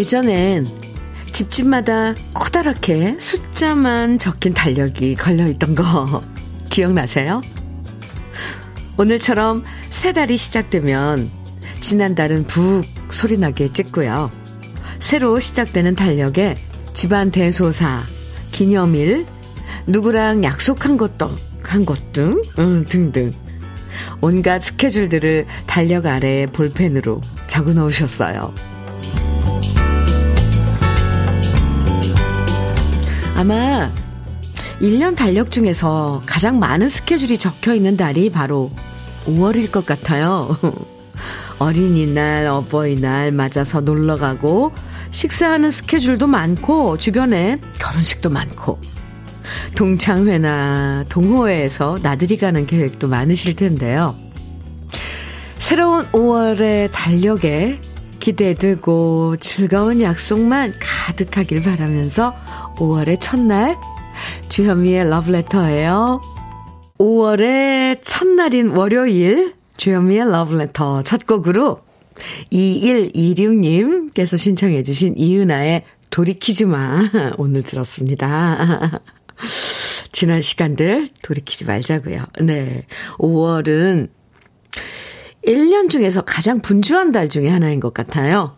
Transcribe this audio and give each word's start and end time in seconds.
예전엔 0.00 0.66
집집마다 1.30 2.14
커다랗게 2.32 3.16
숫자만 3.18 4.18
적힌 4.18 4.54
달력이 4.54 5.14
걸려있던 5.14 5.74
거 5.74 6.22
기억나세요? 6.70 7.42
오늘처럼 8.96 9.62
새 9.90 10.14
달이 10.14 10.38
시작되면 10.38 11.30
지난달은 11.82 12.44
북 12.46 12.86
소리나게 13.10 13.74
찍고요. 13.74 14.30
새로 14.98 15.38
시작되는 15.38 15.94
달력에 15.94 16.56
집안 16.94 17.30
대소사, 17.30 18.04
기념일, 18.52 19.26
누구랑 19.86 20.44
약속한 20.44 20.96
것도, 20.96 21.30
한 21.62 21.84
것 21.84 22.10
등, 22.14 22.40
음, 22.58 22.86
등등. 22.88 23.32
온갖 24.22 24.62
스케줄들을 24.62 25.44
달력 25.66 26.06
아래에 26.06 26.46
볼펜으로 26.46 27.20
적어 27.48 27.74
놓으셨어요. 27.74 28.69
아마 33.40 33.90
1년 34.82 35.16
달력 35.16 35.50
중에서 35.50 36.20
가장 36.26 36.58
많은 36.58 36.90
스케줄이 36.90 37.38
적혀 37.38 37.74
있는 37.74 37.96
달이 37.96 38.28
바로 38.28 38.70
5월일 39.24 39.72
것 39.72 39.86
같아요. 39.86 40.58
어린이날, 41.58 42.46
어버이날 42.48 43.32
맞아서 43.32 43.80
놀러 43.80 44.18
가고, 44.18 44.72
식사하는 45.10 45.70
스케줄도 45.70 46.26
많고, 46.26 46.98
주변에 46.98 47.58
결혼식도 47.78 48.28
많고, 48.28 48.78
동창회나 49.74 51.06
동호회에서 51.08 51.96
나들이 52.02 52.36
가는 52.36 52.66
계획도 52.66 53.08
많으실 53.08 53.56
텐데요. 53.56 54.16
새로운 55.56 56.04
5월의 56.12 56.92
달력에 56.92 57.80
기대되고 58.20 59.38
즐거운 59.38 60.00
약속만 60.00 60.74
가득하길 60.78 61.62
바라면서 61.62 62.34
5월의 62.76 63.18
첫날 63.20 63.76
주현미의 64.48 65.08
러브레터예요. 65.08 66.20
5월의 66.98 68.00
첫날인 68.04 68.68
월요일 68.76 69.54
주현미의 69.76 70.30
러브레터 70.30 71.02
첫 71.02 71.26
곡으로 71.26 71.80
2126님께서 72.52 74.36
신청해 74.36 74.82
주신 74.82 75.14
이은아의 75.16 75.82
돌이키지 76.10 76.66
마 76.66 77.00
오늘 77.38 77.62
들었습니다. 77.62 79.00
지난 80.12 80.42
시간들 80.42 81.08
돌이키지 81.22 81.64
말자고요. 81.64 82.24
네. 82.42 82.84
5월은 83.18 84.10
1년 85.46 85.88
중에서 85.88 86.22
가장 86.22 86.60
분주한 86.60 87.12
달 87.12 87.28
중에 87.28 87.48
하나인 87.48 87.80
것 87.80 87.94
같아요. 87.94 88.56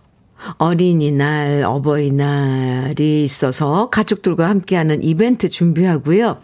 어린이날, 0.59 1.63
어버이날이 1.65 3.23
있어서 3.25 3.89
가족들과 3.91 4.49
함께하는 4.49 5.03
이벤트 5.03 5.49
준비하고요. 5.49 6.41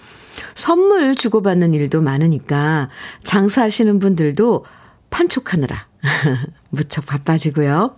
선물 0.54 1.16
주고받는 1.16 1.74
일도 1.74 2.00
많으니까 2.00 2.90
장사하시는 3.24 3.98
분들도 3.98 4.64
판촉하느라 5.10 5.86
무척 6.70 7.06
바빠지고요. 7.06 7.96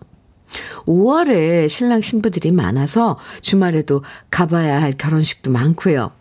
5월에 0.87 1.69
신랑 1.69 2.01
신부들이 2.01 2.51
많아서 2.51 3.19
주말에도 3.43 4.03
가봐야 4.31 4.81
할 4.81 4.93
결혼식도 4.97 5.51
많고요. 5.51 6.13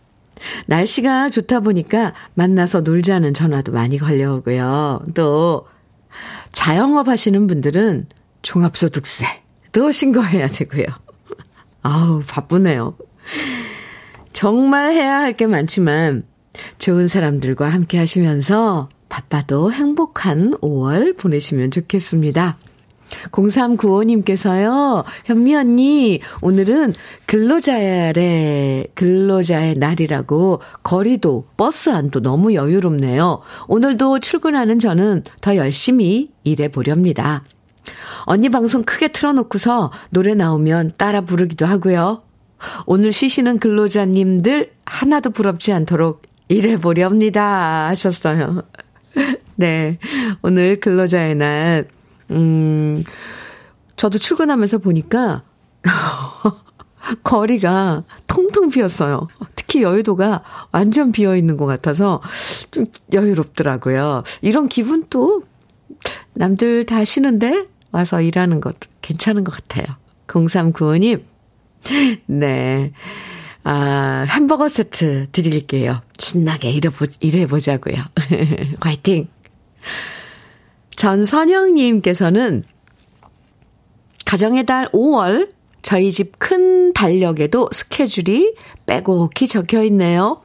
날씨가 0.68 1.30
좋다 1.30 1.62
보니까 1.62 2.14
만나서 2.34 2.82
놀자는 2.82 3.34
전화도 3.34 3.72
많이 3.72 3.98
걸려오고요. 3.98 5.04
또 5.14 5.66
자영업 6.52 7.08
하시는 7.08 7.48
분들은 7.48 8.08
종합소득세도 8.42 9.92
신고해야 9.92 10.48
되고요. 10.48 10.86
아우, 11.84 12.22
바쁘네요. 12.28 12.96
정말 14.34 14.94
해야 14.94 15.20
할 15.20 15.34
게 15.34 15.48
많지만 15.48 16.24
좋은 16.78 17.08
사람들과 17.08 17.70
함께 17.70 17.98
하시면서 17.98 18.90
바빠도 19.10 19.72
행복한 19.72 20.52
5월 20.62 21.18
보내시면 21.18 21.72
좋겠습니다. 21.72 22.58
0395님께서요, 23.32 25.04
현미 25.26 25.56
언니, 25.56 26.20
오늘은 26.42 26.94
근로자의, 27.26 28.88
근로자의 28.96 29.76
날이라고 29.76 30.62
거리도 30.84 31.48
버스 31.58 31.90
안도 31.90 32.22
너무 32.22 32.54
여유롭네요. 32.54 33.42
오늘도 33.68 34.20
출근하는 34.20 34.80
저는 34.80 35.24
더 35.42 35.56
열심히 35.56 36.32
일해보렵니다. 36.44 37.44
언니 38.26 38.50
방송 38.50 38.84
크게 38.84 39.10
틀어놓고서 39.10 39.92
노래 40.10 40.34
나오면 40.34 40.94
따라 40.98 41.22
부르기도 41.22 41.66
하고요. 41.66 42.24
오늘 42.86 43.12
쉬시는 43.12 43.60
근로자님들 43.60 44.72
하나도 44.86 45.30
부럽지 45.32 45.72
않도록 45.72 46.24
일해보렵니다. 46.50 47.88
하셨어요. 47.88 48.64
네. 49.56 49.98
오늘 50.42 50.80
근로자의 50.80 51.36
날, 51.36 51.86
음, 52.32 53.04
저도 53.96 54.18
출근하면서 54.18 54.80
보니까 54.80 55.44
거리가 57.24 58.04
통통 58.28 58.70
비었어요. 58.70 59.28
특히 59.56 59.82
여의도가 59.82 60.44
완전 60.72 61.12
비어 61.12 61.36
있는 61.36 61.58
것 61.58 61.66
같아서 61.66 62.22
좀 62.72 62.86
여유롭더라고요. 63.14 64.24
이런 64.42 64.68
기분 64.68 65.06
또 65.10 65.44
남들 66.34 66.86
다 66.86 67.04
쉬는데 67.04 67.68
와서 67.92 68.22
일하는 68.22 68.62
것도 68.62 68.90
괜찮은 69.02 69.44
것 69.44 69.52
같아요. 69.56 69.98
0395님, 70.28 71.24
네. 72.28 72.94
아, 73.64 74.26
햄버거 74.30 74.68
세트 74.68 75.28
드릴게요. 75.32 76.02
신나게 76.18 76.72
일해보, 76.72 77.06
일해보자고요. 77.20 77.96
화이팅! 78.80 79.28
전선영님께서는 81.00 82.66
가정의 84.26 84.66
달 84.66 84.92
5월 84.92 85.50
저희 85.82 86.12
집 86.12 86.38
큰 86.40 86.92
달력에도 86.92 87.70
스케줄이 87.72 88.54
빼곡히 88.86 89.48
적혀 89.48 89.82
있네요. 89.86 90.42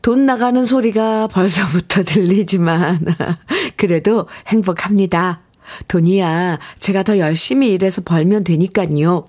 돈 0.00 0.26
나가는 0.26 0.64
소리가 0.64 1.26
벌써부터 1.26 2.04
들리지만 2.06 3.04
그래도 3.76 4.28
행복합니다. 4.46 5.40
돈이야 5.88 6.60
제가 6.78 7.02
더 7.02 7.18
열심히 7.18 7.72
일해서 7.72 8.02
벌면 8.02 8.44
되니까요. 8.44 9.26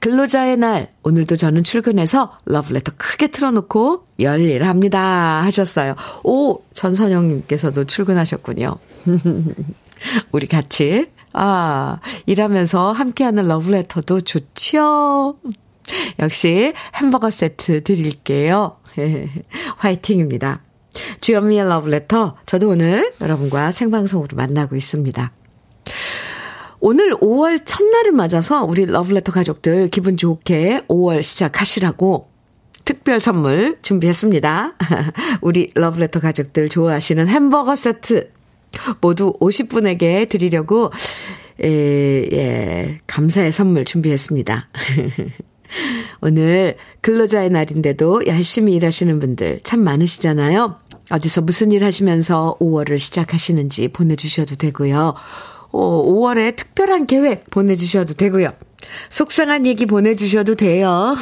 근로자의 0.00 0.56
날, 0.56 0.92
오늘도 1.02 1.36
저는 1.36 1.64
출근해서 1.64 2.38
러브레터 2.44 2.92
크게 2.96 3.28
틀어놓고 3.28 4.06
열일합니다. 4.20 5.42
하셨어요. 5.44 5.94
오, 6.24 6.60
전선영님께서도 6.72 7.84
출근하셨군요. 7.84 8.76
우리 10.32 10.46
같이, 10.46 11.06
아, 11.32 11.98
일하면서 12.26 12.92
함께하는 12.92 13.48
러브레터도 13.48 14.22
좋지요. 14.22 15.34
역시 16.18 16.72
햄버거 16.96 17.30
세트 17.30 17.84
드릴게요. 17.84 18.76
화이팅입니다. 19.76 20.62
주현미의 21.20 21.68
러브레터, 21.68 22.36
저도 22.46 22.70
오늘 22.70 23.12
여러분과 23.20 23.70
생방송으로 23.70 24.36
만나고 24.36 24.74
있습니다. 24.74 25.32
오늘 26.80 27.10
5월 27.14 27.62
첫날을 27.64 28.12
맞아서 28.12 28.64
우리 28.64 28.86
러브레터 28.86 29.32
가족들 29.32 29.88
기분 29.88 30.16
좋게 30.16 30.82
5월 30.88 31.22
시작하시라고 31.22 32.28
특별 32.84 33.20
선물 33.20 33.78
준비했습니다. 33.82 34.76
우리 35.42 35.70
러브레터 35.74 36.20
가족들 36.20 36.68
좋아하시는 36.68 37.26
햄버거 37.28 37.74
세트 37.74 38.30
모두 39.00 39.32
50분에게 39.40 40.28
드리려고 40.28 40.92
에, 41.60 41.68
예, 42.32 43.00
감사의 43.06 43.50
선물 43.50 43.84
준비했습니다. 43.84 44.68
오늘 46.22 46.76
근로자의 47.00 47.50
날인데도 47.50 48.26
열심히 48.26 48.74
일하시는 48.74 49.18
분들 49.18 49.60
참 49.64 49.80
많으시잖아요. 49.80 50.76
어디서 51.10 51.40
무슨 51.40 51.72
일 51.72 51.84
하시면서 51.84 52.56
5월을 52.60 52.98
시작하시는지 52.98 53.88
보내주셔도 53.88 54.54
되고요. 54.54 55.14
5월에 55.72 56.52
어, 56.52 56.56
특별한 56.56 57.06
계획 57.06 57.50
보내주셔도 57.50 58.14
되고요. 58.14 58.52
속상한 59.10 59.66
얘기 59.66 59.86
보내주셔도 59.86 60.54
돼요. 60.54 61.16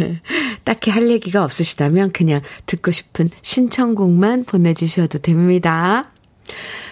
딱히 0.64 0.90
할 0.90 1.10
얘기가 1.10 1.44
없으시다면 1.44 2.12
그냥 2.12 2.40
듣고 2.66 2.90
싶은 2.90 3.30
신청곡만 3.42 4.44
보내주셔도 4.44 5.18
됩니다. 5.18 6.10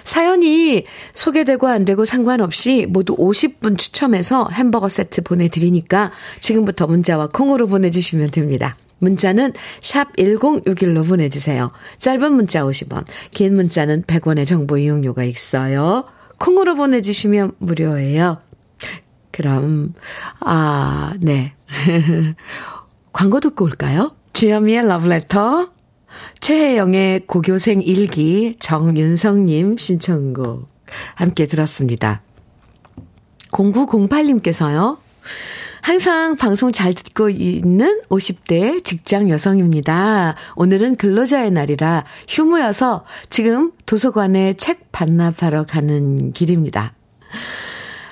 사연이 0.04 0.84
소개되고 1.12 1.68
안 1.68 1.84
되고 1.84 2.04
상관없이 2.04 2.86
모두 2.88 3.16
50분 3.16 3.78
추첨해서 3.78 4.48
햄버거 4.50 4.88
세트 4.88 5.22
보내드리니까 5.22 6.12
지금부터 6.40 6.86
문자와 6.86 7.28
콩으로 7.28 7.66
보내주시면 7.66 8.30
됩니다. 8.30 8.76
문자는 8.98 9.52
샵 9.80 10.14
1061로 10.16 11.06
보내주세요. 11.06 11.72
짧은 11.98 12.32
문자 12.32 12.62
50원, 12.62 13.04
긴 13.32 13.56
문자는 13.56 14.04
100원의 14.04 14.46
정보 14.46 14.78
이용료가 14.78 15.24
있어요. 15.24 16.04
콩으로 16.42 16.74
보내주시면 16.74 17.52
무료예요. 17.58 18.38
그럼, 19.30 19.94
아, 20.40 21.14
네. 21.20 21.54
광고 23.12 23.38
듣고 23.38 23.64
올까요? 23.64 24.16
주현미의 24.32 24.88
러브레터, 24.88 25.70
최혜영의 26.40 27.26
고교생 27.28 27.80
일기, 27.80 28.56
정윤성님 28.58 29.76
신청곡 29.76 30.68
함께 31.14 31.46
들었습니다. 31.46 32.22
0908님께서요. 33.52 34.98
항상 35.82 36.36
방송 36.36 36.70
잘 36.70 36.94
듣고 36.94 37.28
있는 37.28 38.02
50대 38.08 38.84
직장 38.84 39.28
여성입니다. 39.28 40.36
오늘은 40.54 40.94
근로자의 40.94 41.50
날이라 41.50 42.04
휴무여서 42.28 43.04
지금 43.28 43.72
도서관에 43.84 44.54
책 44.54 44.92
반납하러 44.92 45.64
가는 45.64 46.32
길입니다. 46.32 46.94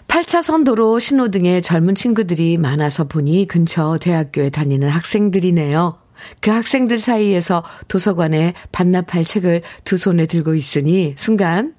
8차선 0.08 0.64
도로 0.67 0.99
신호등에 0.99 1.61
젊은 1.61 1.94
친구들이 1.94 2.58
많아서 2.58 3.05
보니 3.05 3.46
근처 3.46 3.99
대학교에 3.99 4.50
다니는 4.50 4.88
학생들이네요. 4.88 5.96
그 6.40 6.50
학생들 6.50 6.99
사이에서 6.99 7.62
도서관에 7.87 8.55
반납할 8.73 9.25
책을 9.25 9.62
두 9.84 9.96
손에 9.96 10.26
들고 10.26 10.56
있으니 10.56 11.14
순간 11.16 11.75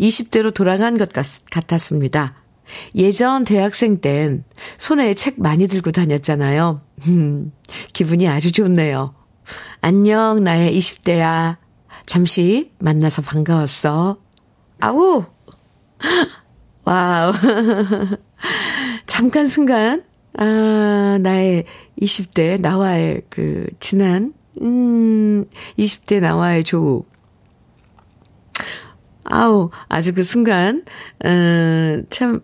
20대로 0.00 0.54
돌아간 0.54 0.96
것 0.96 1.12
같, 1.12 1.26
같았습니다. 1.50 2.45
예전 2.94 3.44
대학생 3.44 3.98
땐 3.98 4.44
손에 4.76 5.14
책 5.14 5.40
많이 5.40 5.66
들고 5.68 5.92
다녔잖아요. 5.92 6.80
음, 7.08 7.52
기분이 7.92 8.28
아주 8.28 8.52
좋네요. 8.52 9.14
안녕, 9.80 10.42
나의 10.42 10.76
20대야. 10.78 11.56
잠시 12.06 12.72
만나서 12.78 13.22
반가웠어. 13.22 14.18
아우! 14.80 15.24
와우. 16.84 17.32
잠깐 19.06 19.46
순간, 19.46 20.04
아, 20.38 21.18
나의 21.20 21.64
20대, 22.00 22.60
나와의 22.60 23.22
그, 23.30 23.66
지난, 23.80 24.34
음, 24.60 25.46
20대 25.78 26.20
나와의 26.20 26.64
조우. 26.64 27.04
아우, 29.24 29.70
아주 29.88 30.14
그 30.14 30.22
순간, 30.22 30.84
어, 31.24 32.02
참, 32.10 32.40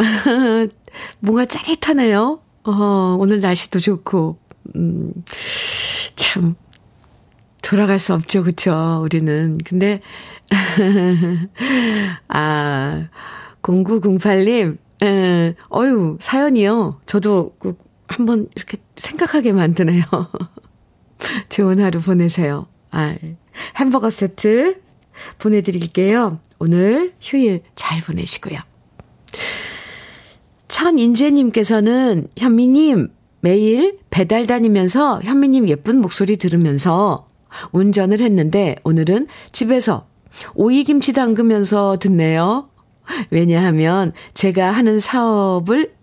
뭔가 1.20 1.44
짜릿하네요. 1.44 2.40
어, 2.64 3.16
오늘 3.18 3.40
날씨도 3.40 3.80
좋고, 3.80 4.38
음, 4.76 5.12
참, 6.16 6.54
돌아갈 7.62 7.98
수 7.98 8.14
없죠, 8.14 8.42
그쵸, 8.42 9.00
우리는. 9.02 9.58
근데, 9.64 10.00
아, 12.28 13.08
0908님, 13.62 14.78
에, 15.02 15.54
어유 15.74 16.18
사연이요. 16.20 17.00
저도 17.06 17.54
그 17.58 17.76
한번 18.06 18.48
이렇게 18.54 18.78
생각하게 18.96 19.52
만드네요. 19.52 20.04
좋은 21.48 21.80
하루 21.80 22.00
보내세요. 22.00 22.66
아, 22.90 23.14
햄버거 23.76 24.10
세트 24.10 24.80
보내드릴게요. 25.38 26.40
오늘 26.58 27.14
휴일 27.20 27.62
잘 27.74 28.00
보내시고요. 28.00 28.69
천인재님께서는 30.70 32.28
현미님 32.38 33.08
매일 33.40 33.98
배달 34.08 34.46
다니면서 34.46 35.20
현미님 35.22 35.68
예쁜 35.68 36.00
목소리 36.00 36.36
들으면서 36.36 37.28
운전을 37.72 38.20
했는데 38.20 38.76
오늘은 38.84 39.26
집에서 39.52 40.06
오이김치 40.54 41.12
담그면서 41.12 41.98
듣네요. 41.98 42.70
왜냐하면 43.30 44.12
제가 44.34 44.70
하는 44.70 45.00
사업을 45.00 45.94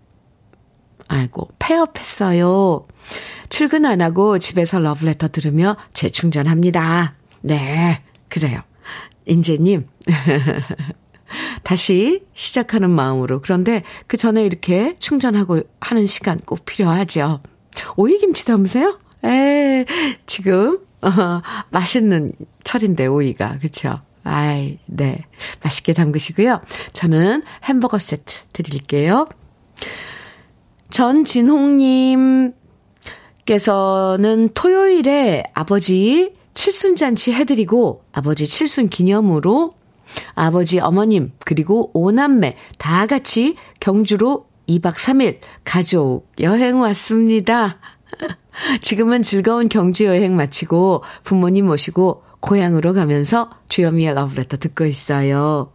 아이고 1.08 1.48
폐업했어요. 1.58 2.86
출근 3.48 3.86
안 3.86 4.02
하고 4.02 4.38
집에서 4.38 4.78
러브레터 4.78 5.28
들으며 5.28 5.76
재충전합니다. 5.94 7.14
네, 7.40 8.02
그래요. 8.28 8.60
인재님. 9.24 9.86
다시 11.62 12.24
시작하는 12.34 12.90
마음으로. 12.90 13.40
그런데 13.40 13.82
그 14.06 14.16
전에 14.16 14.44
이렇게 14.44 14.96
충전하고 14.98 15.60
하는 15.80 16.06
시간 16.06 16.38
꼭 16.40 16.64
필요하죠. 16.64 17.40
오이김치 17.96 18.44
담으세요? 18.46 18.98
에, 19.24 19.84
지금, 20.26 20.80
어, 21.02 21.42
맛있는 21.70 22.32
철인데, 22.64 23.06
오이가. 23.06 23.58
그쵸? 23.60 24.00
아이, 24.24 24.78
네. 24.86 25.24
맛있게 25.62 25.92
담그시고요. 25.92 26.60
저는 26.92 27.42
햄버거 27.64 27.98
세트 27.98 28.42
드릴게요. 28.52 29.28
전진홍님께서는 30.90 32.52
토요일에 34.54 35.44
아버지 35.54 36.32
칠순잔치 36.54 37.32
해드리고 37.32 38.04
아버지 38.12 38.46
칠순 38.46 38.88
기념으로 38.88 39.74
아버지, 40.34 40.80
어머님, 40.80 41.32
그리고 41.44 41.90
오남매 41.94 42.56
다 42.78 43.06
같이 43.06 43.56
경주로 43.80 44.46
2박 44.68 44.94
3일 44.94 45.38
가족 45.64 46.26
여행 46.40 46.80
왔습니다. 46.80 47.78
지금은 48.82 49.22
즐거운 49.22 49.68
경주 49.68 50.04
여행 50.04 50.36
마치고 50.36 51.02
부모님 51.24 51.66
모시고 51.66 52.22
고향으로 52.40 52.92
가면서 52.92 53.50
주현미의 53.68 54.14
러브레터 54.14 54.58
듣고 54.58 54.84
있어요. 54.84 55.72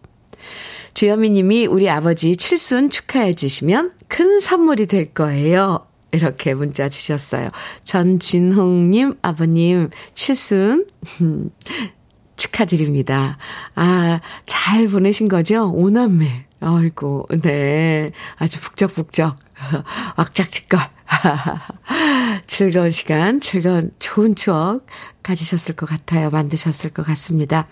주현미 0.93 1.31
님이 1.31 1.65
우리 1.65 1.89
아버지 1.89 2.37
칠순 2.37 2.89
축하해 2.89 3.33
주시면 3.33 3.93
큰 4.07 4.39
선물이 4.39 4.85
될 4.85 5.13
거예요. 5.13 5.87
이렇게 6.11 6.53
문자 6.53 6.89
주셨어요. 6.89 7.49
전진홍 7.83 8.91
님, 8.91 9.15
아버님 9.23 9.89
칠순 10.13 10.85
축하드립니다. 12.43 13.37
아, 13.75 14.19
잘 14.45 14.87
보내신 14.87 15.27
거죠? 15.29 15.71
오남매. 15.71 16.47
아이고, 16.59 17.27
네. 17.41 18.11
아주 18.37 18.59
북적북적. 18.59 19.37
왁짝지껄. 20.17 20.79
즐거운 22.47 22.89
시간, 22.89 23.39
즐거운, 23.39 23.91
좋은 23.99 24.35
추억 24.35 24.85
가지셨을 25.21 25.75
것 25.75 25.87
같아요. 25.87 26.29
만드셨을 26.29 26.89
것 26.89 27.05
같습니다. 27.05 27.67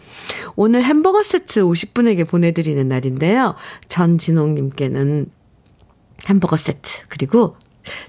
오늘 0.55 0.84
햄버거 0.84 1.22
세트 1.22 1.62
50분에게 1.62 2.29
보내드리는 2.29 2.88
날인데요. 2.88 3.55
전진홍님께는 3.89 5.29
햄버거 6.27 6.55
세트, 6.55 7.07
그리고 7.10 7.57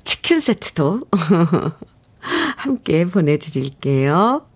치킨 0.05 0.39
세트도 0.41 1.01
함께 2.57 3.05
보내드릴게요. 3.05 4.47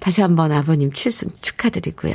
다시 0.00 0.20
한번 0.20 0.52
아버님 0.52 0.92
칠순 0.92 1.30
축하드리고요. 1.40 2.14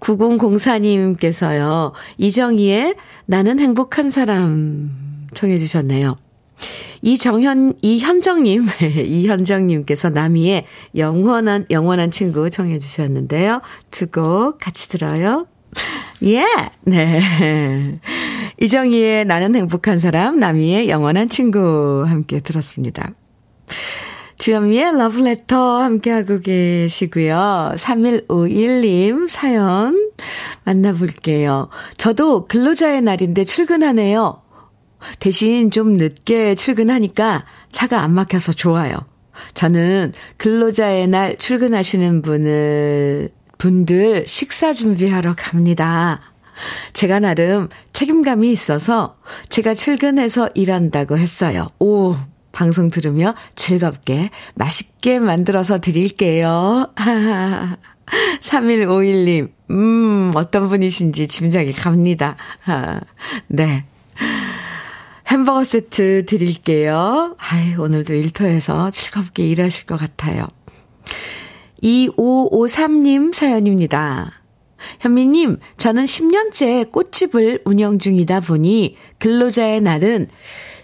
9004님께서요, 0.00 1.92
이정희의 2.18 2.94
나는 3.26 3.58
행복한 3.58 4.10
사람 4.10 5.26
청해 5.34 5.58
주셨네요. 5.58 6.16
이정현, 7.02 7.74
이현정님, 7.82 8.66
이현정님께서 9.04 10.10
나미의 10.10 10.66
영원한, 10.96 11.66
영원한 11.70 12.10
친구 12.10 12.48
청해 12.48 12.78
주셨는데요. 12.78 13.60
두 13.90 14.06
곡 14.06 14.58
같이 14.58 14.88
들어요. 14.88 15.46
예! 16.22 16.36
Yeah! 16.38 16.70
네. 16.84 18.00
이정희의 18.60 19.24
나는 19.26 19.54
행복한 19.54 19.98
사람, 19.98 20.38
나미의 20.38 20.88
영원한 20.88 21.28
친구 21.28 22.04
함께 22.06 22.40
들었습니다. 22.40 23.10
주현미의 24.38 24.96
러브레터 24.98 25.82
함께하고 25.82 26.40
계시고요. 26.40 27.72
3151님 27.76 29.28
사연 29.28 30.10
만나볼게요. 30.64 31.68
저도 31.96 32.46
근로자의 32.46 33.02
날인데 33.02 33.44
출근하네요. 33.44 34.42
대신 35.18 35.70
좀 35.70 35.96
늦게 35.96 36.54
출근하니까 36.54 37.44
차가 37.70 38.00
안 38.00 38.12
막혀서 38.12 38.52
좋아요. 38.52 38.94
저는 39.54 40.12
근로자의 40.36 41.08
날 41.08 41.36
출근하시는 41.36 42.22
분을, 42.22 43.30
분들 43.58 44.26
식사 44.26 44.72
준비하러 44.72 45.34
갑니다. 45.36 46.20
제가 46.92 47.18
나름 47.20 47.68
책임감이 47.92 48.50
있어서 48.52 49.16
제가 49.48 49.74
출근해서 49.74 50.50
일한다고 50.54 51.18
했어요. 51.18 51.66
오, 51.80 52.16
방송 52.54 52.88
들으며 52.88 53.34
즐겁게 53.56 54.30
맛있게 54.54 55.18
만들어서 55.18 55.78
드릴게요. 55.80 56.90
3151님, 58.40 59.50
음, 59.70 60.32
어떤 60.34 60.68
분이신지 60.68 61.28
짐작이 61.28 61.72
갑니다. 61.72 62.36
네. 63.48 63.84
햄버거 65.26 65.64
세트 65.64 66.26
드릴게요. 66.26 67.36
아이, 67.38 67.74
오늘도 67.74 68.14
일터에서 68.14 68.90
즐겁게 68.90 69.48
일하실 69.48 69.86
것 69.86 69.98
같아요. 69.98 70.46
2553님 71.82 73.32
사연입니다. 73.32 74.42
현미님, 75.00 75.58
저는 75.78 76.04
10년째 76.04 76.92
꽃집을 76.92 77.62
운영 77.64 77.98
중이다 77.98 78.40
보니 78.40 78.96
근로자의 79.18 79.80
날은 79.80 80.28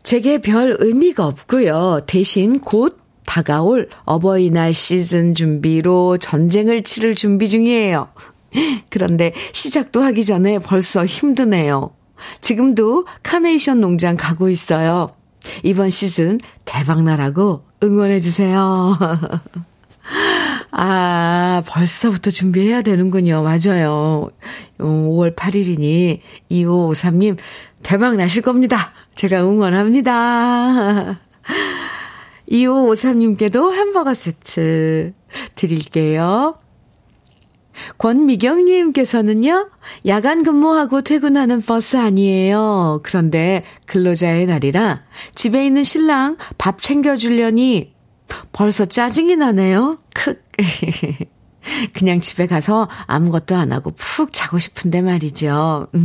제게 0.02 0.40
별 0.40 0.76
의미가 0.78 1.26
없고요. 1.26 2.00
대신 2.06 2.60
곧 2.60 2.98
다가올 3.26 3.88
어버이날 4.04 4.74
시즌 4.74 5.34
준비로 5.34 6.18
전쟁을 6.18 6.82
치를 6.82 7.14
준비 7.14 7.48
중이에요. 7.48 8.08
그런데 8.90 9.32
시작도 9.52 10.02
하기 10.02 10.24
전에 10.24 10.58
벌써 10.58 11.06
힘드네요. 11.06 11.90
지금도 12.40 13.06
카네이션 13.22 13.80
농장 13.80 14.16
가고 14.16 14.48
있어요. 14.48 15.14
이번 15.62 15.90
시즌 15.90 16.38
대박나라고 16.64 17.62
응원해주세요. 17.82 18.98
아, 20.72 21.62
벌써부터 21.66 22.30
준비해야 22.30 22.82
되는군요. 22.82 23.42
맞아요. 23.42 24.30
5월 24.78 25.32
어, 25.32 25.34
8일이니 25.34 26.20
2553님 26.50 27.36
대박 27.82 28.16
나실 28.16 28.42
겁니다. 28.42 28.92
제가 29.14 29.42
응원합니다. 29.42 31.20
2553님께도 32.50 33.72
햄버거 33.72 34.14
세트 34.14 35.12
드릴게요. 35.54 36.58
권미경님께서는요, 37.98 39.70
야간 40.06 40.42
근무하고 40.42 41.02
퇴근하는 41.02 41.62
버스 41.62 41.96
아니에요. 41.96 43.00
그런데 43.02 43.64
근로자의 43.86 44.46
날이라 44.46 45.02
집에 45.34 45.64
있는 45.64 45.84
신랑 45.84 46.36
밥 46.58 46.82
챙겨주려니 46.82 47.94
벌써 48.52 48.86
짜증이 48.86 49.36
나네요. 49.36 49.98
크. 50.14 50.42
그냥 51.92 52.20
집에 52.20 52.46
가서 52.46 52.88
아무것도 53.06 53.54
안 53.56 53.72
하고 53.72 53.92
푹 53.92 54.32
자고 54.32 54.58
싶은데 54.58 55.02
말이죠. 55.02 55.86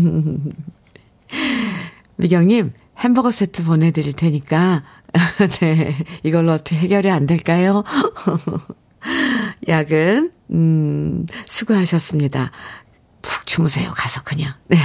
미경님, 2.17 2.73
햄버거 2.97 3.31
세트 3.31 3.63
보내드릴 3.63 4.13
테니까, 4.13 4.83
네, 5.59 5.97
이걸로 6.23 6.53
어떻게 6.53 6.75
해결이 6.77 7.09
안 7.09 7.25
될까요? 7.25 7.83
야근, 9.67 10.31
음, 10.51 11.25
수고하셨습니다. 11.45 12.51
푹 13.21 13.45
주무세요. 13.45 13.91
가서 13.95 14.21
그냥. 14.23 14.53
네. 14.67 14.79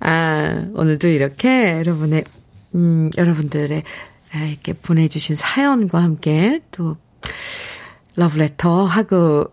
아, 0.00 0.66
오늘도 0.74 1.08
이렇게 1.08 1.78
여러분의, 1.78 2.24
음, 2.74 3.10
여러분들의 3.16 3.78
아, 3.78 4.09
이렇게 4.34 4.72
보내주신 4.72 5.36
사연과 5.36 6.02
함께 6.02 6.60
또 6.70 6.96
러브레터 8.16 8.84
하고 8.84 9.46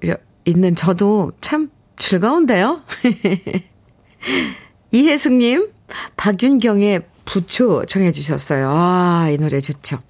있는 0.46 0.76
저도 0.76 1.32
참 1.42 1.70
즐거운데요? 1.98 2.84
이혜숙님, 4.92 5.72
박윤경의 6.16 7.02
부초 7.26 7.86
정해주셨어요. 7.86 8.70
아, 8.72 9.30
이 9.30 9.38
노래 9.38 9.60
좋죠. 9.62 10.02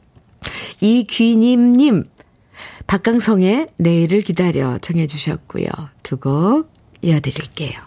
이귀님님, 0.81 2.03
박강성의 2.87 3.67
내일을 3.77 4.21
기다려 4.21 4.77
정해주셨고요. 4.79 5.67
두 6.03 6.17
곡 6.17 6.71
이어드릴게요. 7.01 7.86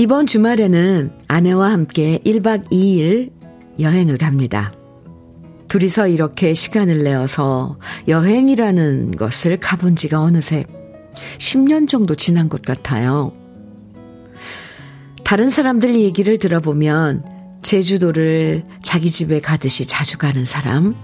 이번 0.00 0.24
주말에는 0.24 1.12
아내와 1.28 1.72
함께 1.72 2.20
1박 2.24 2.70
2일 2.70 3.30
여행을 3.78 4.16
갑니다. 4.16 4.72
둘이서 5.68 6.08
이렇게 6.08 6.54
시간을 6.54 7.04
내어서 7.04 7.78
여행이라는 8.08 9.16
것을 9.16 9.58
가본 9.58 9.96
지가 9.96 10.22
어느새 10.22 10.64
10년 11.36 11.86
정도 11.86 12.14
지난 12.14 12.48
것 12.48 12.62
같아요. 12.62 13.32
다른 15.22 15.50
사람들 15.50 15.94
얘기를 15.94 16.38
들어보면 16.38 17.58
제주도를 17.60 18.64
자기 18.82 19.10
집에 19.10 19.38
가듯이 19.38 19.84
자주 19.84 20.16
가는 20.16 20.46
사람, 20.46 20.94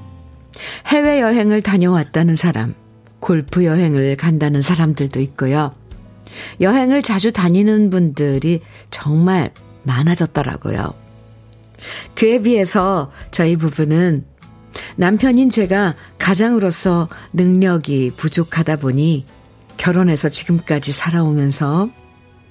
해외여행을 0.86 1.60
다녀왔다는 1.60 2.34
사람, 2.34 2.74
골프 3.20 3.66
여행을 3.66 4.16
간다는 4.16 4.62
사람들도 4.62 5.20
있고요. 5.20 5.74
여행을 6.60 7.02
자주 7.02 7.32
다니는 7.32 7.90
분들이 7.90 8.60
정말 8.90 9.52
많아졌더라고요. 9.82 10.94
그에 12.14 12.40
비해서 12.40 13.12
저희 13.30 13.56
부부는 13.56 14.24
남편인 14.96 15.50
제가 15.50 15.94
가장으로서 16.18 17.08
능력이 17.32 18.12
부족하다 18.16 18.76
보니 18.76 19.26
결혼해서 19.76 20.28
지금까지 20.28 20.92
살아오면서 20.92 21.90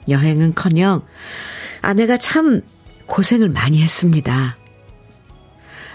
여행은 0.09 0.53
커녕 0.55 1.01
아내가 1.81 2.17
참 2.17 2.61
고생을 3.07 3.49
많이 3.49 3.81
했습니다. 3.81 4.57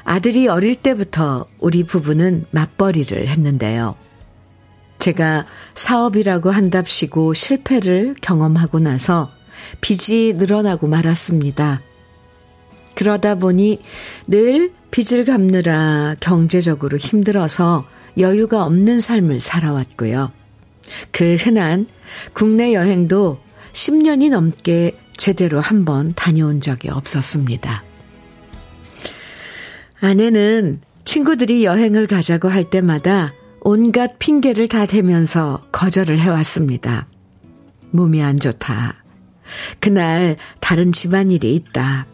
아들이 0.05 0.49
어릴 0.49 0.77
때부터 0.77 1.47
우리 1.59 1.85
부부는 1.85 2.47
맞벌이를 2.51 3.29
했는데요. 3.29 3.97
제가 5.01 5.47
사업이라고 5.75 6.51
한답시고 6.51 7.35
실패를 7.35 8.15
경험하고 8.21 8.79
나서 8.79 9.31
빚이 9.81 10.35
늘어나고 10.37 10.87
말았습니다. 10.87 11.81
그러다 12.95 13.37
보니 13.37 13.81
늘 14.27 14.73
빚을 14.91 15.25
갚느라 15.25 16.15
경제적으로 16.21 16.99
힘들어서 16.99 17.87
여유가 18.19 18.65
없는 18.65 19.01
삶을 19.01 19.41
살아왔고요. 19.41 20.33
그 21.13 21.37
흔한 21.37 21.87
국내 22.35 22.75
여행도 22.75 23.39
10년이 23.73 24.31
넘게 24.31 24.99
제대로 25.17 25.61
한번 25.61 26.13
다녀온 26.15 26.61
적이 26.61 26.91
없었습니다. 26.91 27.85
아내는 30.01 30.81
친구들이 31.05 31.65
여행을 31.65 32.07
가자고 32.07 32.49
할 32.49 32.69
때마다 32.69 33.33
온갖 33.63 34.19
핑계를 34.19 34.69
다 34.69 34.87
대면서 34.87 35.67
거절을 35.71 36.19
해왔습니다. 36.19 37.07
몸이 37.91 38.23
안 38.23 38.39
좋다. 38.39 39.05
그날 39.81 40.37
다른 40.61 40.93
집안일이 40.93 41.55
있다. 41.55 42.07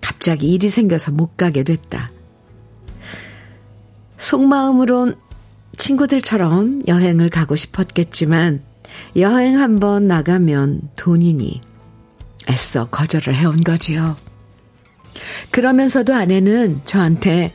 갑자기 0.00 0.52
일이 0.52 0.68
생겨서 0.68 1.12
못 1.12 1.36
가게 1.36 1.62
됐다. 1.62 2.10
속마음으론 4.18 5.16
친구들처럼 5.78 6.82
여행을 6.86 7.30
가고 7.30 7.56
싶었겠지만 7.56 8.62
여행 9.16 9.58
한번 9.58 10.06
나가면 10.06 10.90
돈이니 10.96 11.60
애써 12.50 12.88
거절을 12.88 13.34
해온 13.34 13.62
거지요. 13.62 14.16
그러면서도 15.50 16.14
아내는 16.14 16.82
저한테 16.84 17.54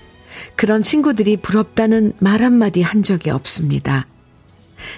그런 0.55 0.83
친구들이 0.83 1.37
부럽다는 1.37 2.13
말 2.19 2.41
한마디 2.43 2.81
한 2.81 3.03
적이 3.03 3.31
없습니다. 3.31 4.07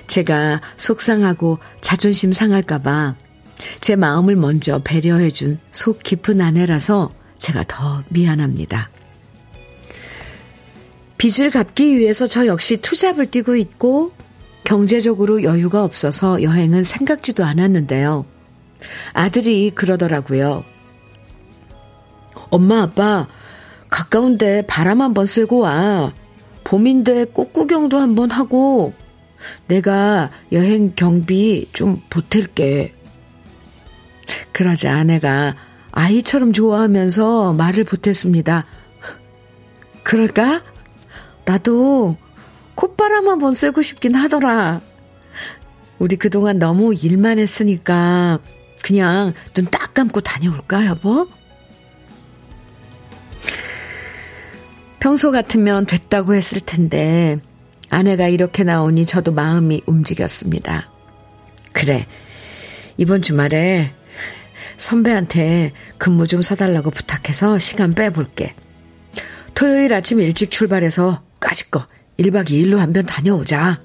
제가 0.08 0.62
속상하고 0.78 1.60
자존심 1.82 2.34
상할까봐 2.34 3.16
제 3.82 3.96
마음을 3.96 4.36
먼저 4.36 4.82
배려해준 4.84 5.60
속 5.72 6.04
깊은 6.04 6.42
아내라서 6.42 7.14
제가 7.38 7.66
더 7.68 8.04
미안합니다. 8.10 8.90
빚을 11.18 11.50
갚기 11.52 11.98
위해서 11.98 12.28
저 12.28 12.46
역시 12.48 12.78
투잡을 12.78 13.30
뛰고 13.30 13.56
있고 13.58 14.14
경제적으로 14.64 15.44
여유가 15.44 15.84
없어서 15.84 16.42
여행은 16.42 16.84
생각지도 16.84 17.44
않았는데요. 17.44 18.26
아들이 19.14 19.72
그러더라고요. 19.72 20.64
엄마, 22.50 22.84
아빠, 22.84 23.28
가까운데 23.90 24.64
바람 24.68 25.02
한번 25.02 25.26
쐬고 25.26 25.60
와. 25.60 26.14
봄인데 26.64 27.26
꽃 27.26 27.52
구경도 27.54 27.98
한번 27.98 28.30
하고, 28.32 28.94
내가 29.68 30.30
여행 30.52 30.94
경비 30.96 31.68
좀 31.74 32.02
보탤게. 32.10 32.94
그러자 34.52 34.96
아내가, 34.96 35.56
아이처럼 35.92 36.54
좋아하면서 36.54 37.54
말을 37.54 37.86
못했습니다. 37.90 38.66
그럴까? 40.04 40.62
나도 41.46 42.18
콧바람 42.76 43.28
한번 43.28 43.56
쐬고 43.56 43.82
싶긴 43.82 44.16
하더라. 44.16 44.82
우리 45.98 46.16
그동안 46.16 46.60
너무 46.60 46.94
일만 46.94 47.40
했으니까 47.40 48.40
그냥 48.84 49.34
눈 49.56 49.66
딱 49.66 49.94
감고 49.94 50.22
다녀올까, 50.22 50.86
여보? 50.86 51.28
평소 55.00 55.32
같으면 55.32 55.86
됐다고 55.86 56.36
했을 56.36 56.60
텐데 56.62 57.40
아내가 57.90 58.28
이렇게 58.28 58.64
나오니 58.64 59.06
저도 59.06 59.32
마음이 59.32 59.82
움직였습니다. 59.86 60.90
그래. 61.72 62.06
이번 62.98 63.22
주말에 63.22 63.92
선배한테 64.78 65.72
근무 65.98 66.28
좀 66.28 66.42
서달라고 66.42 66.92
부탁해서 66.92 67.60
시간 67.60 67.94
빼볼게. 67.94 68.56
토요일 69.56 69.94
아침 69.94 70.20
일찍 70.20 70.52
출발해서 70.52 71.24
까짓거 71.40 71.86
1박 72.20 72.50
2일로 72.50 72.78
한 72.78 72.94
번 72.94 73.06
다녀오자. 73.06 73.82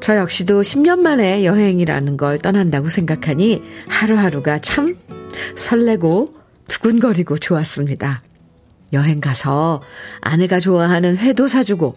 저 0.00 0.16
역시도 0.16 0.62
10년 0.62 1.00
만에 1.00 1.44
여행이라는 1.44 2.16
걸 2.16 2.38
떠난다고 2.38 2.88
생각하니 2.88 3.62
하루하루가 3.88 4.60
참 4.60 4.96
설레고 5.56 6.34
두근거리고 6.68 7.36
좋았습니다. 7.38 8.22
여행 8.92 9.20
가서 9.20 9.82
아내가 10.20 10.60
좋아하는 10.60 11.16
회도 11.16 11.46
사주고 11.46 11.96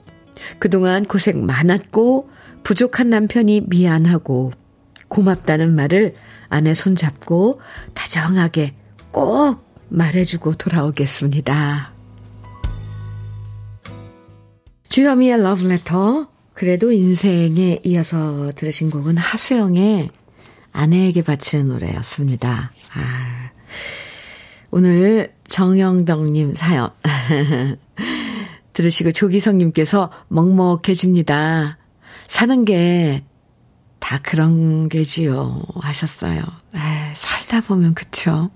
그동안 0.59 1.05
고생 1.05 1.45
많았고 1.45 2.29
부족한 2.63 3.09
남편이 3.09 3.63
미안하고 3.67 4.51
고맙다는 5.07 5.75
말을 5.75 6.15
아내 6.49 6.73
손잡고 6.73 7.61
다정하게 7.93 8.75
꼭 9.11 9.63
말해주고 9.89 10.55
돌아오겠습니다. 10.55 11.93
주현미의 14.89 15.41
러브레터 15.41 16.27
그래도 16.53 16.91
인생에 16.91 17.79
이어서 17.83 18.51
들으신 18.55 18.91
곡은 18.91 19.17
하수영의 19.17 20.09
아내에게 20.71 21.23
바치는 21.23 21.67
노래였습니다. 21.67 22.71
아, 22.93 23.51
오늘 24.69 25.33
정영덕님 25.53 26.55
사연 26.55 26.89
들으시고 28.73 29.11
조기성님께서 29.11 30.09
먹먹해집니다. 30.29 31.77
사는 32.27 32.65
게 32.65 33.23
다 34.03 34.19
그런 34.21 34.89
게지요 34.89 35.61
하셨어요. 35.75 36.41
에, 36.75 37.13
살다 37.15 37.61
보면 37.61 37.93
그쵸. 37.93 38.49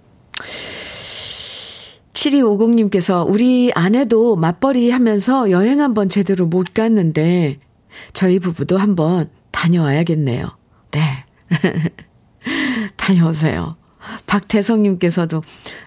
7250님께서 2.12 3.26
우리 3.26 3.72
아내도 3.74 4.36
맞벌이 4.36 4.92
하면서 4.92 5.50
여행 5.50 5.80
한번 5.80 6.10
제대로 6.10 6.48
못 6.48 6.74
갔는데 6.74 7.60
저희 8.12 8.40
부부도 8.40 8.78
한번 8.78 9.30
다녀와야겠네요. 9.52 10.50
네. 10.92 11.26
다녀오세요. 12.98 13.78
박태성님께서도 14.26 15.44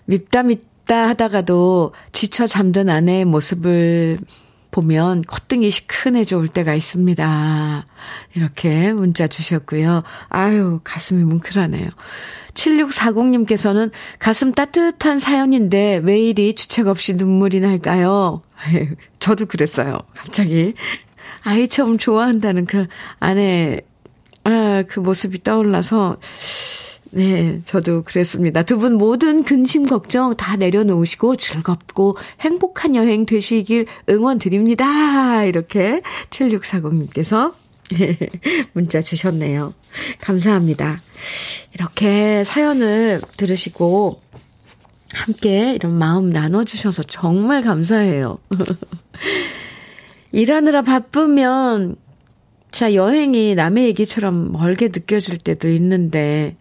밉다 0.06 0.42
밉 0.44 0.69
다 0.90 1.06
하다가도 1.10 1.92
지쳐 2.10 2.48
잠든 2.48 2.88
아내의 2.88 3.24
모습을 3.24 4.18
보면 4.72 5.22
콧등이 5.22 5.70
시큰해져 5.70 6.36
올 6.36 6.48
때가 6.48 6.74
있습니다. 6.74 7.86
이렇게 8.34 8.92
문자 8.92 9.28
주셨고요. 9.28 10.02
아유, 10.30 10.80
가슴이 10.82 11.22
뭉클하네요. 11.22 11.90
7640님께서는 12.54 13.92
가슴 14.18 14.50
따뜻한 14.50 15.20
사연인데 15.20 16.00
왜 16.02 16.18
이리 16.18 16.56
주책 16.56 16.88
없이 16.88 17.14
눈물이 17.14 17.60
날까요? 17.60 18.42
저도 19.20 19.46
그랬어요. 19.46 19.96
갑자기. 20.16 20.74
아이처럼 21.42 21.98
좋아한다는 21.98 22.66
그 22.66 22.88
아내, 23.20 23.80
아, 24.42 24.82
그 24.88 24.98
모습이 24.98 25.44
떠올라서, 25.44 26.16
네, 27.12 27.60
저도 27.64 28.02
그랬습니다. 28.02 28.62
두 28.62 28.78
분 28.78 28.94
모든 28.94 29.42
근심 29.42 29.86
걱정 29.86 30.34
다 30.36 30.56
내려놓으시고 30.56 31.36
즐겁고 31.36 32.16
행복한 32.40 32.94
여행 32.94 33.26
되시길 33.26 33.86
응원 34.08 34.38
드립니다. 34.38 35.44
이렇게 35.44 36.02
7640님께서 36.30 37.52
문자 38.72 39.00
주셨네요. 39.00 39.74
감사합니다. 40.20 41.00
이렇게 41.74 42.44
사연을 42.44 43.20
들으시고 43.36 44.20
함께 45.12 45.74
이런 45.74 45.98
마음 45.98 46.30
나눠주셔서 46.30 47.02
정말 47.02 47.62
감사해요. 47.62 48.38
일하느라 50.32 50.82
바쁘면, 50.82 51.96
자, 52.70 52.94
여행이 52.94 53.56
남의 53.56 53.86
얘기처럼 53.86 54.52
멀게 54.52 54.86
느껴질 54.88 55.38
때도 55.38 55.68
있는데, 55.70 56.54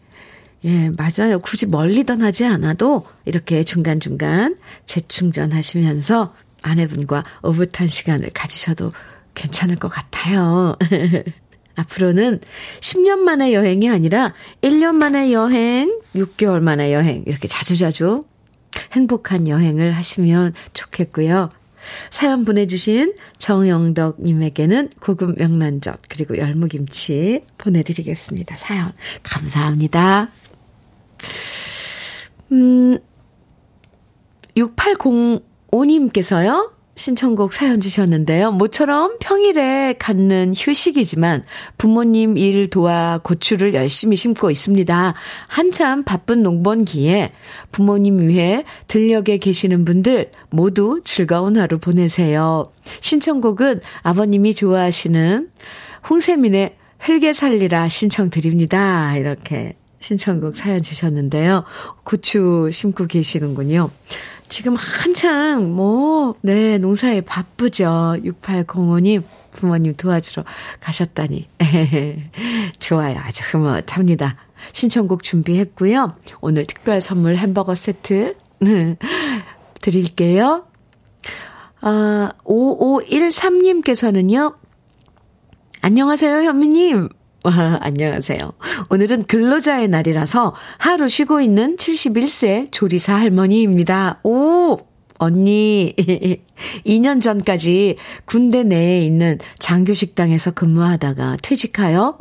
예, 0.65 0.89
맞아요. 0.89 1.39
굳이 1.39 1.67
멀리 1.67 2.03
떠나지 2.03 2.45
않아도 2.45 3.05
이렇게 3.25 3.63
중간중간 3.63 4.57
재충전하시면서 4.85 6.33
아내분과 6.61 7.23
오붓한 7.43 7.87
시간을 7.87 8.31
가지셔도 8.33 8.91
괜찮을 9.35 9.77
것 9.77 9.87
같아요. 9.87 10.75
앞으로는 11.75 12.41
10년 12.81 13.19
만의 13.19 13.53
여행이 13.53 13.89
아니라 13.89 14.33
1년 14.61 14.95
만의 14.95 15.31
여행, 15.31 16.01
6개월 16.13 16.59
만의 16.59 16.93
여행, 16.93 17.23
이렇게 17.25 17.47
자주자주 17.47 18.25
행복한 18.91 19.47
여행을 19.47 19.93
하시면 19.93 20.53
좋겠고요. 20.73 21.49
사연 22.11 22.43
보내주신 22.43 23.13
정영덕님에게는 23.37 24.89
고급 24.99 25.37
명란젓, 25.37 26.01
그리고 26.09 26.37
열무김치 26.37 27.43
보내드리겠습니다. 27.57 28.57
사연, 28.57 28.91
감사합니다. 29.23 30.29
음, 32.51 32.97
6805님께서요. 34.55 36.79
신청곡 36.99 37.53
사연 37.53 37.79
주셨는데요. 37.79 38.51
모처럼 38.51 39.15
평일에 39.21 39.95
갖는 39.97 40.53
휴식이지만 40.53 41.45
부모님 41.77 42.35
일 42.35 42.69
도와 42.69 43.21
고추를 43.23 43.73
열심히 43.73 44.17
심고 44.17 44.51
있습니다. 44.51 45.13
한참 45.47 46.03
바쁜 46.03 46.43
농번기에 46.43 47.31
부모님 47.71 48.19
위해 48.19 48.65
들녘에 48.87 49.37
계시는 49.37 49.85
분들 49.85 50.31
모두 50.49 50.99
즐거운 51.05 51.57
하루 51.57 51.79
보내세요. 51.79 52.65
신청곡은 52.99 53.79
아버님이 54.03 54.53
좋아하시는 54.53 55.49
홍세민의 56.09 56.75
흙에 56.99 57.31
살리라 57.31 57.87
신청드립니다. 57.87 59.15
이렇게 59.15 59.77
신청곡 59.99 60.55
사연 60.55 60.81
주셨는데요. 60.81 61.63
고추 62.03 62.69
심고 62.71 63.07
계시는군요. 63.07 63.89
지금 64.47 64.75
한창 64.75 65.75
뭐, 65.75 66.35
네, 66.41 66.77
농사에 66.79 67.21
바쁘죠. 67.21 68.15
6805님, 68.23 69.23
부모님 69.51 69.93
도와주러 69.95 70.43
가셨다니. 70.79 71.47
좋아요. 72.79 73.17
아주 73.19 73.43
흐뭇합니다. 73.45 74.37
신청곡 74.73 75.23
준비했고요. 75.23 76.15
오늘 76.41 76.65
특별 76.65 76.99
선물 76.99 77.35
햄버거 77.35 77.75
세트 77.75 78.35
드릴게요. 79.81 80.65
아, 81.81 82.31
5513님께서는요. 82.43 84.55
안녕하세요, 85.81 86.43
현미님. 86.43 87.07
와, 87.45 87.79
안녕하세요. 87.81 88.37
오늘은 88.89 89.23
근로자의 89.23 89.87
날이라서 89.87 90.53
하루 90.77 91.07
쉬고 91.07 91.39
있는 91.39 91.77
71세 91.77 92.69
조리사 92.71 93.15
할머니입니다. 93.15 94.19
오! 94.23 94.77
언니, 95.19 95.93
2년 96.85 97.21
전까지 97.21 97.95
군대 98.25 98.63
내에 98.63 99.05
있는 99.05 99.37
장교식당에서 99.59 100.51
근무하다가 100.51 101.37
퇴직하여 101.41 102.17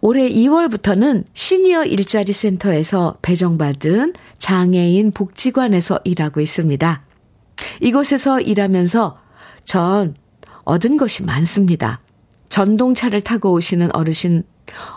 올해 0.00 0.28
2월부터는 0.28 1.24
시니어 1.32 1.84
일자리 1.84 2.32
센터에서 2.34 3.16
배정받은 3.22 4.12
장애인 4.38 5.12
복지관에서 5.12 6.00
일하고 6.04 6.40
있습니다. 6.40 7.02
이곳에서 7.80 8.40
일하면서 8.40 9.18
전 9.64 10.14
얻은 10.64 10.98
것이 10.98 11.22
많습니다. 11.24 12.00
전동차를 12.54 13.20
타고 13.20 13.50
오시는 13.50 13.92
어르신 13.96 14.44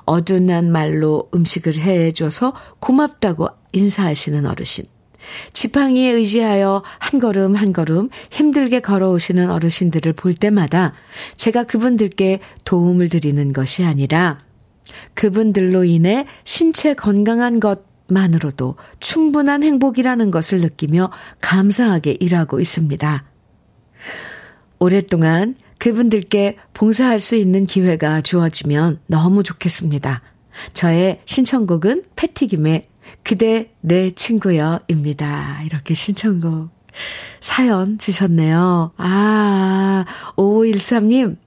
어둔한 0.06 0.72
말로 0.72 1.28
음식을 1.34 1.74
해줘서 1.76 2.54
고맙다고 2.78 3.48
인사하시는 3.72 4.46
어르신. 4.46 4.86
지팡이에 5.54 6.12
의지하여 6.12 6.84
한 7.00 7.20
걸음 7.20 7.56
한 7.56 7.74
걸음 7.74 8.10
힘들게 8.30 8.82
걸어오시는 8.82 9.50
어르신들을 9.50 10.14
볼 10.14 10.36
때마다 10.36 10.94
제가 11.36 11.64
그분들께 11.64 12.42
도움을 12.64 13.10
드리는 13.10 13.52
것이 13.52 13.84
아니라 13.84 14.38
그분들로 15.16 15.84
인해 15.84 16.28
신체 16.44 16.94
건강한 16.94 17.60
것 17.60 17.88
것만으로도 18.08 18.76
충분한 19.02 19.64
행복이라는 19.64 20.30
것을 20.30 20.62
느끼며 20.62 21.12
감사하게 21.42 22.18
일하고 22.22 22.62
있습니다. 22.62 23.26
오랫동안 24.80 25.56
그분들께 25.80 26.58
봉사할 26.74 27.20
수 27.20 27.36
있는 27.36 27.66
기회가 27.66 28.22
주어지면 28.22 29.00
너무 29.08 29.44
좋겠습니다. 29.44 30.22
저의 30.74 31.22
신청곡은 31.26 32.04
패티김의 32.16 32.86
그대 33.24 33.72
내 33.82 34.12
친구여입니다. 34.12 35.62
이렇게 35.66 35.94
신청곡 35.94 36.70
사연 37.40 37.98
주셨네요. 37.98 38.92
아, 38.98 40.06
5513님. 40.36 41.38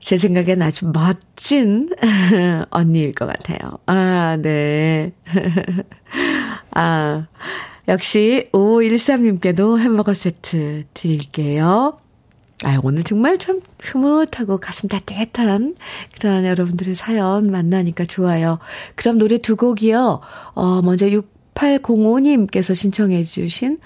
제 0.00 0.18
생각엔 0.18 0.60
아주 0.62 0.90
멋진 0.92 1.88
언니일 2.70 3.12
것 3.12 3.26
같아요. 3.26 3.78
아, 3.86 4.36
네. 4.40 5.12
아, 6.72 7.26
역시 7.88 8.48
5513님께도 8.52 9.78
햄버거 9.78 10.14
세트 10.14 10.84
드릴게요. 10.94 11.98
아, 12.64 12.78
오늘 12.82 13.02
정말 13.02 13.38
참 13.38 13.62
흐뭇하고 13.80 14.58
가슴 14.58 14.88
따뜻한 14.88 15.76
그런 16.18 16.44
여러분들의 16.44 16.94
사연 16.94 17.50
만나니까 17.50 18.04
좋아요. 18.04 18.58
그럼 18.96 19.18
노래 19.18 19.38
두 19.38 19.56
곡이요. 19.56 20.20
어, 20.54 20.82
먼저 20.82 21.06
6805님께서 21.06 22.74
신청해 22.74 23.22
주신 23.24 23.78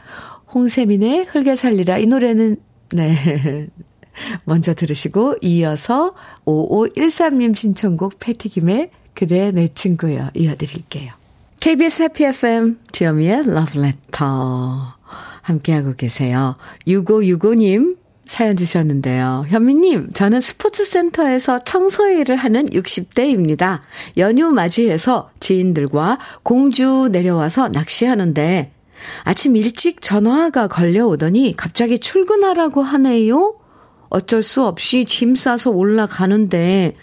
홍세민의 0.53 1.27
흙에 1.27 1.55
살리라. 1.55 1.99
이 1.99 2.07
노래는, 2.07 2.57
네. 2.93 3.69
먼저 4.45 4.75
들으시고, 4.75 5.37
이어서 5.43 6.15
5513님 6.45 7.55
신청곡 7.57 8.19
패티김의 8.19 8.91
그대 9.15 9.51
내 9.53 9.69
친구여 9.69 10.31
이어드릴게요. 10.35 11.13
KBS 11.61 12.03
해피 12.03 12.25
FM 12.25 12.79
주여미의 12.93 13.45
Love 13.47 13.83
Letter 13.83 14.35
함께하고 15.43 15.95
계세요. 15.95 16.57
6565님 16.87 17.97
사연 18.27 18.57
주셨는데요. 18.57 19.47
현미님, 19.49 20.11
저는 20.13 20.41
스포츠센터에서 20.41 21.59
청소 21.61 22.09
일을 22.09 22.37
하는 22.37 22.67
60대입니다. 22.71 23.81
연휴 24.17 24.51
맞이해서 24.51 25.31
지인들과 25.41 26.19
공주 26.43 27.09
내려와서 27.13 27.69
낚시하는데 27.69 28.73
아침 29.25 29.57
일찍 29.57 30.01
전화가 30.01 30.69
걸려오더니 30.69 31.55
갑자기 31.57 31.99
출근하라고 31.99 32.83
하네요? 32.83 33.57
어쩔 34.09 34.43
수 34.43 34.65
없이 34.65 35.05
짐 35.05 35.35
싸서 35.35 35.71
올라가는데 35.71 36.97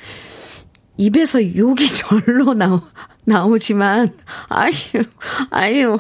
입에서 0.97 1.55
욕이 1.55 1.85
절로 1.87 2.53
나오, 2.53 2.81
나오지만, 3.25 4.09
아유, 4.49 4.71
아유, 5.51 5.97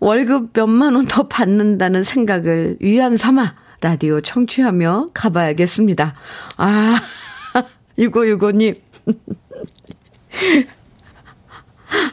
월급 0.00 0.50
몇만 0.54 0.94
원 0.94 1.06
더 1.06 1.28
받는다는 1.28 2.02
생각을 2.02 2.78
위안 2.80 3.16
삼아 3.16 3.54
라디오 3.80 4.20
청취하며 4.20 5.08
가봐야겠습니다. 5.14 6.14
아, 6.58 7.00
6565님. 7.98 8.76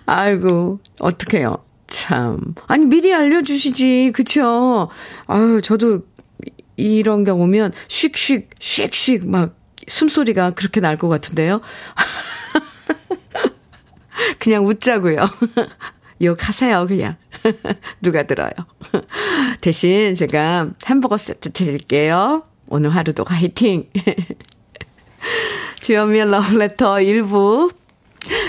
아이고, 0.05 0.79
어떡해요. 0.99 1.63
참. 1.87 2.55
아니, 2.67 2.85
미리 2.85 3.13
알려주시지. 3.13 4.11
그쵸? 4.15 4.89
아유, 5.27 5.61
저도 5.61 6.01
이런 6.77 7.23
경우면 7.23 7.71
슉슉, 7.87 8.47
슉슉 8.59 9.27
막 9.27 9.55
숨소리가 9.87 10.51
그렇게 10.51 10.79
날 10.79 10.97
것 10.97 11.07
같은데요. 11.09 11.61
그냥 14.39 14.65
웃자고요. 14.65 15.25
욕하세요, 16.21 16.87
그냥. 16.87 17.15
누가 18.01 18.23
들어요. 18.23 18.51
대신 19.61 20.15
제가 20.15 20.67
햄버거 20.85 21.17
세트 21.17 21.51
드릴게요. 21.51 22.43
오늘 22.69 22.89
하루도 22.89 23.23
화이팅! 23.25 23.89
주연미의 25.81 26.29
러브레터 26.31 26.95
1부 26.95 27.73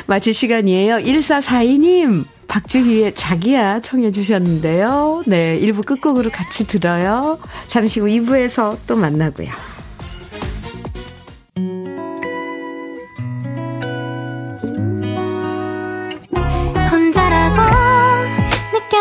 마칠 0.07 0.35
시간이에요. 0.35 0.97
1442님, 0.97 2.25
박주희의 2.49 3.15
자기야 3.15 3.81
청해 3.81 4.11
주셨는데요. 4.11 5.23
네, 5.27 5.61
1부 5.61 5.85
끝곡으로 5.85 6.31
같이 6.31 6.67
들어요. 6.67 7.39
잠시 7.67 8.01
후 8.01 8.07
2부에서 8.07 8.79
또 8.87 8.97
만나고요. 8.97 9.78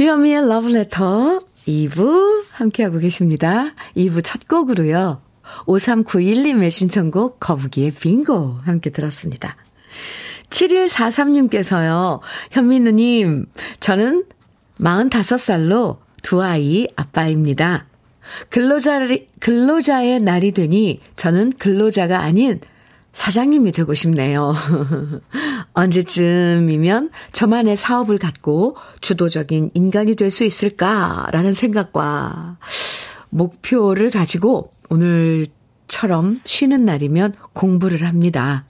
주현미의 0.00 0.48
러브레터 0.48 1.40
2부 1.68 2.44
함께하고 2.52 3.00
계십니다. 3.00 3.74
2부 3.94 4.24
첫 4.24 4.48
곡으로요. 4.48 5.20
5391님의 5.66 6.70
신청곡 6.70 7.38
거북이의 7.38 7.90
빙고 7.90 8.60
함께 8.62 8.88
들었습니다. 8.88 9.56
7143님께서요. 10.48 12.20
현미 12.50 12.80
누님, 12.80 13.44
저는 13.80 14.24
45살로 14.78 15.98
두 16.22 16.42
아이 16.42 16.86
아빠입니다. 16.96 17.86
근로자, 18.48 19.06
근로자의 19.40 20.20
날이 20.20 20.52
되니 20.52 21.00
저는 21.16 21.52
근로자가 21.58 22.20
아닌 22.20 22.60
사장님이 23.12 23.72
되고 23.72 23.92
싶네요. 23.94 24.54
언제쯤이면 25.74 27.10
저만의 27.32 27.76
사업을 27.76 28.18
갖고 28.18 28.76
주도적인 29.00 29.70
인간이 29.74 30.14
될 30.14 30.30
수 30.30 30.44
있을까라는 30.44 31.54
생각과 31.54 32.58
목표를 33.30 34.10
가지고 34.10 34.70
오늘처럼 34.88 36.40
쉬는 36.44 36.84
날이면 36.84 37.34
공부를 37.52 38.06
합니다. 38.06 38.64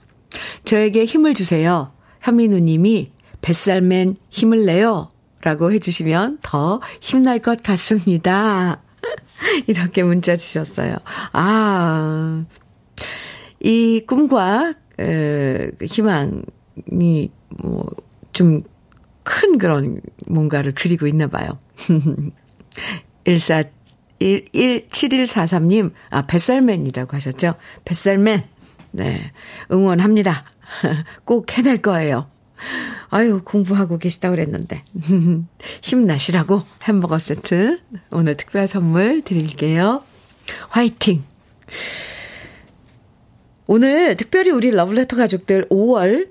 저에게 0.65 1.05
힘을 1.05 1.33
주세요. 1.33 1.91
현민우 2.21 2.59
님이 2.59 3.11
뱃살맨 3.41 4.17
힘을 4.29 4.65
내요. 4.65 5.11
라고 5.43 5.71
해주시면 5.71 6.39
더 6.43 6.79
힘날 6.99 7.39
것 7.39 7.61
같습니다. 7.63 8.81
이렇게 9.65 10.03
문자 10.03 10.37
주셨어요. 10.37 10.97
아, 11.33 12.43
이 13.63 14.03
꿈과 14.05 14.73
에, 14.99 15.71
희망이 15.81 17.31
뭐 17.61 17.85
좀 18.33 18.63
큰 19.23 19.57
그런 19.57 20.01
뭔가를 20.27 20.73
그리고 20.75 21.07
있나 21.07 21.27
봐요. 21.27 21.59
14 23.27 23.63
1 24.19 24.45
1 24.51 24.87
7143님, 24.89 25.93
아, 26.09 26.27
뱃살맨이라고 26.27 27.15
하셨죠? 27.15 27.55
뱃살맨. 27.85 28.43
네. 28.91 29.31
응원합니다. 29.71 30.45
꼭 31.25 31.57
해낼 31.57 31.81
거예요. 31.81 32.29
아유, 33.09 33.41
공부하고 33.43 33.97
계시다고 33.97 34.35
그랬는데. 34.35 34.83
힘나시라고 35.81 36.61
햄버거 36.83 37.17
세트 37.17 37.79
오늘 38.11 38.37
특별 38.37 38.67
선물 38.67 39.21
드릴게요. 39.23 40.03
화이팅! 40.69 41.23
오늘 43.67 44.15
특별히 44.15 44.51
우리 44.51 44.71
러블레터 44.71 45.15
가족들 45.15 45.69
5월 45.69 46.29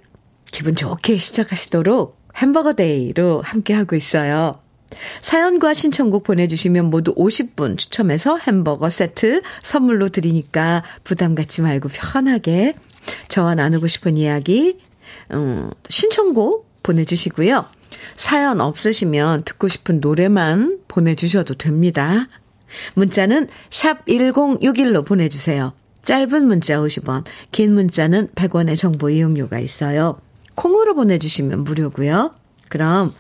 기분 0.51 0.75
좋게 0.75 1.19
시작하시도록 1.19 2.19
햄버거 2.37 2.73
데이로 2.73 3.41
함께하고 3.41 3.95
있어요. 3.97 4.61
사연과 5.21 5.75
신청곡 5.75 6.25
보내주시면 6.25 6.87
모두 6.91 7.15
50분 7.15 7.79
추첨해서 7.79 8.37
햄버거 8.37 8.91
세트 8.91 9.43
선물로 9.63 10.09
드리니까 10.09 10.83
부담 11.05 11.37
갖지 11.37 11.63
말고 11.63 11.89
편하게 11.93 12.75
저와 13.29 13.55
나누고 13.55 13.87
싶은 13.87 14.17
이야기, 14.17 14.79
음, 15.33 15.71
신청곡 15.89 16.83
보내주시고요. 16.83 17.67
사연 18.17 18.61
없으시면 18.61 19.45
듣고 19.45 19.69
싶은 19.69 20.01
노래만 20.01 20.81
보내주셔도 20.89 21.55
됩니다. 21.55 22.29
문자는 22.95 23.49
샵 23.71 24.05
1061로 24.07 25.07
보내주세요. 25.07 25.73
짧은 26.11 26.45
문자 26.45 26.75
50원, 26.79 27.23
긴 27.53 27.73
문자는 27.73 28.31
100원의 28.35 28.77
정보 28.77 29.11
이용료가 29.11 29.61
있어요. 29.61 30.21
콩으로 30.57 30.97
보내주시면 30.97 31.63
무료고요. 31.63 32.33
그럼 32.69 33.15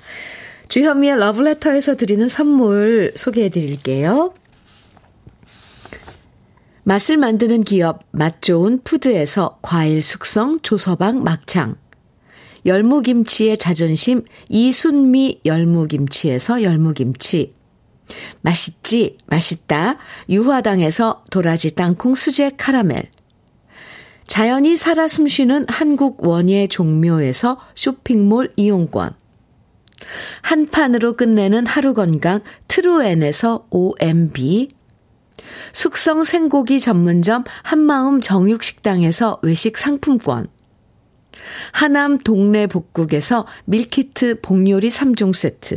주현미의 0.66 1.20
러브레터에서 1.20 1.94
드리는 1.94 2.26
선물 2.26 3.12
소개해 3.14 3.50
드릴게요. 3.50 4.34
맛을 6.82 7.16
만드는 7.16 7.62
기업 7.62 8.02
맛 8.10 8.42
좋은 8.42 8.80
푸드에서 8.82 9.60
과일 9.62 10.02
숙성 10.02 10.58
조서방 10.58 11.22
막창 11.22 11.76
열무김치의 12.66 13.56
자존심 13.58 14.24
이순미 14.48 15.42
열무김치에서 15.44 16.64
열무김치 16.64 17.54
맛있지 18.42 19.18
맛있다. 19.26 19.96
유화당에서 20.28 21.24
도라지 21.30 21.74
땅콩 21.74 22.14
수제 22.14 22.52
카라멜. 22.56 23.10
자연이 24.26 24.76
살아 24.76 25.08
숨쉬는 25.08 25.66
한국 25.68 26.26
원예 26.26 26.68
종묘에서 26.68 27.60
쇼핑몰 27.74 28.52
이용권. 28.56 29.14
한 30.42 30.66
판으로 30.66 31.16
끝내는 31.16 31.66
하루 31.66 31.94
건강 31.94 32.40
트루엔에서 32.68 33.66
OMB 33.70 34.68
숙성 35.72 36.24
생고기 36.24 36.80
전문점 36.80 37.44
한마음 37.62 38.20
정육식당에서 38.20 39.40
외식 39.42 39.76
상품권. 39.78 40.46
하남 41.72 42.18
동네 42.18 42.66
복국에서 42.66 43.46
밀키트 43.64 44.40
복요리 44.42 44.88
3종 44.88 45.34
세트 45.34 45.76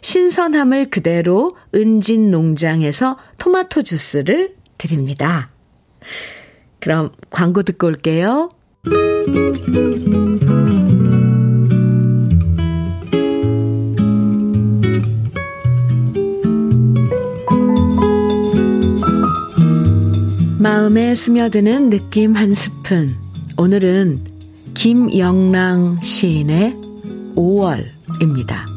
신선함을 0.00 0.90
그대로 0.90 1.56
은진 1.74 2.30
농장에서 2.30 3.16
토마토 3.38 3.82
주스를 3.82 4.54
드립니다. 4.78 5.50
그럼 6.80 7.10
광고 7.30 7.62
듣고 7.62 7.86
올게요. 7.86 8.50
마음에 20.58 21.14
스며드는 21.14 21.90
느낌 21.90 22.34
한 22.34 22.54
스푼. 22.54 23.16
오늘은 23.56 24.20
김영랑 24.74 26.00
시인의 26.02 26.76
5월입니다. 27.36 28.75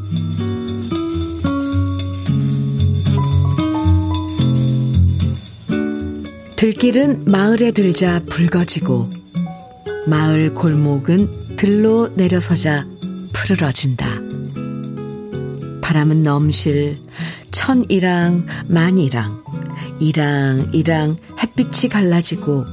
들길은 6.60 7.24
마을에 7.24 7.72
들자 7.72 8.22
붉어지고 8.30 9.10
마을 10.08 10.54
골목은 10.54 11.56
들로 11.56 12.10
내려서자 12.16 12.86
푸르러진다. 13.32 14.20
바람은 15.80 16.22
넘실 16.22 16.98
천이랑 17.52 18.46
만이랑 18.68 19.42
이랑 20.02 20.72
이랑 20.74 21.16
햇빛이 21.42 21.90
갈라지고 21.90 22.66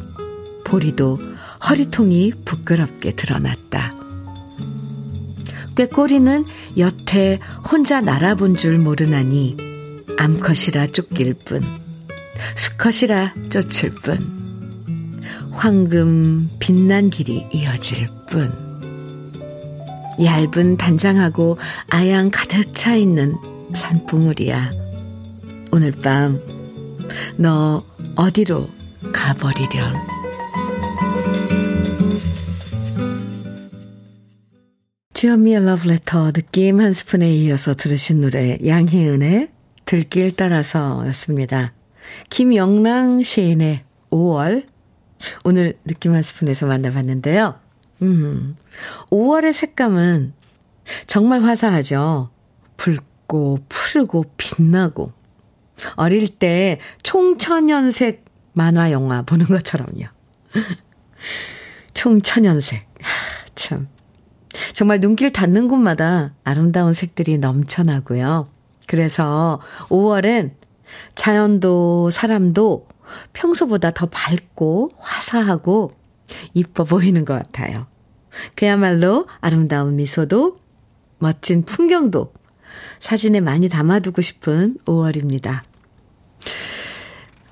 보리도 0.65 1.21
허리통이 1.69 2.33
부끄럽게 2.45 3.13
드러났다. 3.13 3.95
꾀꼬리는 5.77 6.45
여태 6.77 7.39
혼자 7.71 8.01
날아본 8.01 8.57
줄 8.57 8.79
모르나니 8.79 9.57
암컷이라 10.19 10.89
쫓길 10.89 11.35
뿐 11.35 11.86
수컷이라 12.55 13.35
쫓을 13.51 13.91
뿐 13.91 15.21
황금 15.53 16.51
빛난 16.59 17.11
길이 17.11 17.47
이어질 17.53 18.09
뿐 18.29 18.53
얇은 20.23 20.77
단장하고 20.77 21.59
아양 21.89 22.31
가득 22.31 22.73
차 22.75 22.95
있는 22.95 23.37
산봉우리야 23.75 24.71
오늘 25.73 25.93
밤 25.93 26.41
너 27.37 27.85
어디로 28.15 28.69
가버리련 29.13 29.95
주현미의 35.15 35.65
러브레터 35.65 36.33
느낌 36.33 36.81
한 36.81 36.93
스푼에 36.93 37.33
이어서 37.35 37.75
들으신 37.75 38.21
노래 38.21 38.59
양희은의 38.65 39.49
들길 39.87 40.33
따라서 40.33 41.07
였습니다. 41.09 41.73
김영랑 42.31 43.23
시인의 43.23 43.85
5월 44.11 44.67
오늘 45.45 45.79
느낌 45.85 46.15
한 46.15 46.23
스푼에서 46.23 46.67
만나봤는데요. 46.67 47.59
음, 48.03 48.57
5월의 49.11 49.53
색감은 49.53 50.35
정말 51.07 51.43
화사하죠. 51.43 52.31
붉고 52.77 53.61
푸르고 53.69 54.25
빛나고 54.37 55.13
어릴 55.97 56.29
때 56.29 56.79
총천연색 57.03 58.25
만화 58.53 58.91
영화 58.93 59.23
보는 59.23 59.47
것처럼요. 59.47 60.07
총천연색. 61.95 62.87
참. 63.55 63.89
정말 64.73 65.01
눈길 65.01 65.33
닿는 65.33 65.69
곳마다 65.69 66.35
아름다운 66.45 66.93
색들이 66.93 67.39
넘쳐나고요. 67.39 68.49
그래서 68.87 69.61
5월엔 69.89 70.53
자연도 71.15 72.11
사람도 72.11 72.89
평소보다 73.33 73.91
더 73.93 74.07
밝고 74.07 74.91
화사하고 74.99 75.93
이뻐 76.55 76.85
보이는 76.85 77.25
것 77.25 77.35
같아요. 77.35 77.87
그야말로 78.55 79.27
아름다운 79.41 79.97
미소도 79.97 80.59
멋진 81.19 81.65
풍경도 81.65 82.33
사진에 82.99 83.41
많이 83.41 83.69
담아두고 83.69 84.23
싶은 84.23 84.79
5월입니다. 84.85 85.61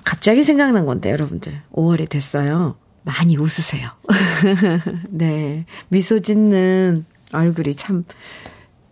갑자기 0.03 0.43
생각난 0.43 0.85
건데, 0.85 1.09
여러분들. 1.09 1.59
5월이 1.71 2.07
됐어요. 2.09 2.77
많이 3.03 3.37
웃으세요. 3.37 3.89
네. 5.09 5.65
미소 5.89 6.19
짓는 6.19 7.05
얼굴이 7.33 7.75
참 7.75 8.05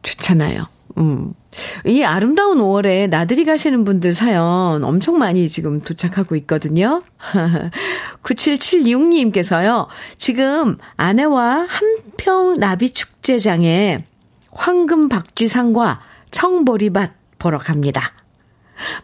좋잖아요. 0.01 0.65
음. 0.97 1.33
이 1.85 2.03
아름다운 2.03 2.57
5월에 2.59 3.09
나들이 3.09 3.45
가시는 3.45 3.83
분들 3.83 4.13
사연 4.13 4.83
엄청 4.83 5.17
많이 5.17 5.49
지금 5.49 5.81
도착하고 5.81 6.35
있거든요. 6.37 7.03
9776님께서요, 8.23 9.87
지금 10.17 10.77
아내와 10.97 11.67
한평 11.67 12.55
나비축제장에 12.55 14.05
황금 14.51 15.09
박쥐상과 15.09 16.01
청보리밭 16.31 17.11
보러 17.39 17.57
갑니다. 17.57 18.13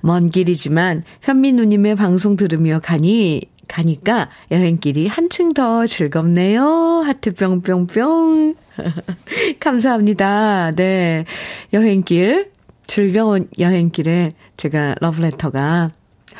먼 0.01 0.27
길이지만 0.27 1.03
현미 1.21 1.53
누님의 1.53 1.95
방송 1.95 2.35
들으며 2.35 2.79
가니 2.79 3.41
가니까 3.67 4.29
여행길이 4.51 5.07
한층 5.07 5.53
더 5.53 5.85
즐겁네요. 5.85 7.03
하트 7.05 7.33
뿅뿅뿅. 7.33 8.55
감사합니다. 9.59 10.71
네. 10.71 11.25
여행길 11.73 12.51
즐거운 12.87 13.47
여행길에 13.59 14.31
제가 14.57 14.95
러브레터가 14.99 15.89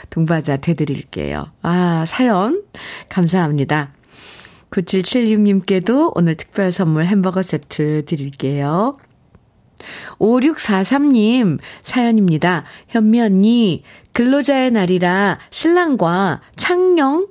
동바자 0.09 0.57
되드릴게요. 0.57 1.51
아, 1.61 2.03
사연 2.07 2.63
감사합니다. 3.09 3.93
9776님께도 4.71 6.11
오늘 6.15 6.35
특별 6.35 6.71
선물 6.71 7.05
햄버거 7.05 7.41
세트 7.41 8.05
드릴게요. 8.05 8.97
5643님 10.19 11.59
사연입니다. 11.81 12.65
현미 12.89 13.21
언니, 13.21 13.83
근로자의 14.13 14.71
날이라 14.71 15.39
신랑과 15.49 16.41
창녕 16.55 17.27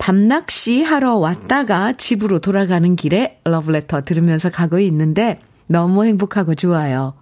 밤낚시 0.00 0.82
하러 0.82 1.16
왔다가 1.16 1.92
집으로 1.92 2.38
돌아가는 2.38 2.96
길에 2.96 3.38
러브레터 3.44 4.00
들으면서 4.00 4.50
가고 4.50 4.78
있는데 4.78 5.40
너무 5.66 6.06
행복하고 6.06 6.54
좋아요. 6.54 7.14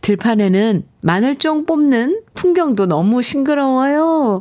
들판에는 0.00 0.86
마늘종 1.02 1.66
뽑는 1.66 2.22
풍경도 2.32 2.86
너무 2.86 3.20
싱그러워요. 3.20 4.40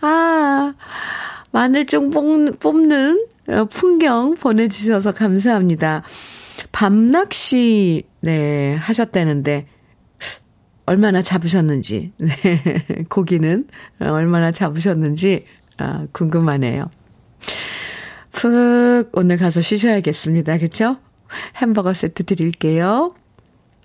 아, 0.00 0.74
마늘종 1.50 2.10
뽑는 2.60 3.26
풍경 3.70 4.36
보내주셔서 4.36 5.10
감사합니다. 5.10 6.04
밤낚시, 6.70 8.04
네, 8.20 8.76
하셨다는데, 8.76 9.66
얼마나 10.86 11.20
잡으셨는지, 11.20 12.12
네, 12.18 13.06
고기는 13.08 13.66
얼마나 13.98 14.52
잡으셨는지, 14.52 15.46
아, 15.78 16.06
궁금하네요. 16.12 16.90
푹 18.32 19.10
오늘 19.12 19.36
가서 19.36 19.60
쉬셔야겠습니다. 19.60 20.58
그쵸? 20.58 20.96
햄버거 21.56 21.92
세트 21.94 22.24
드릴게요. 22.24 23.14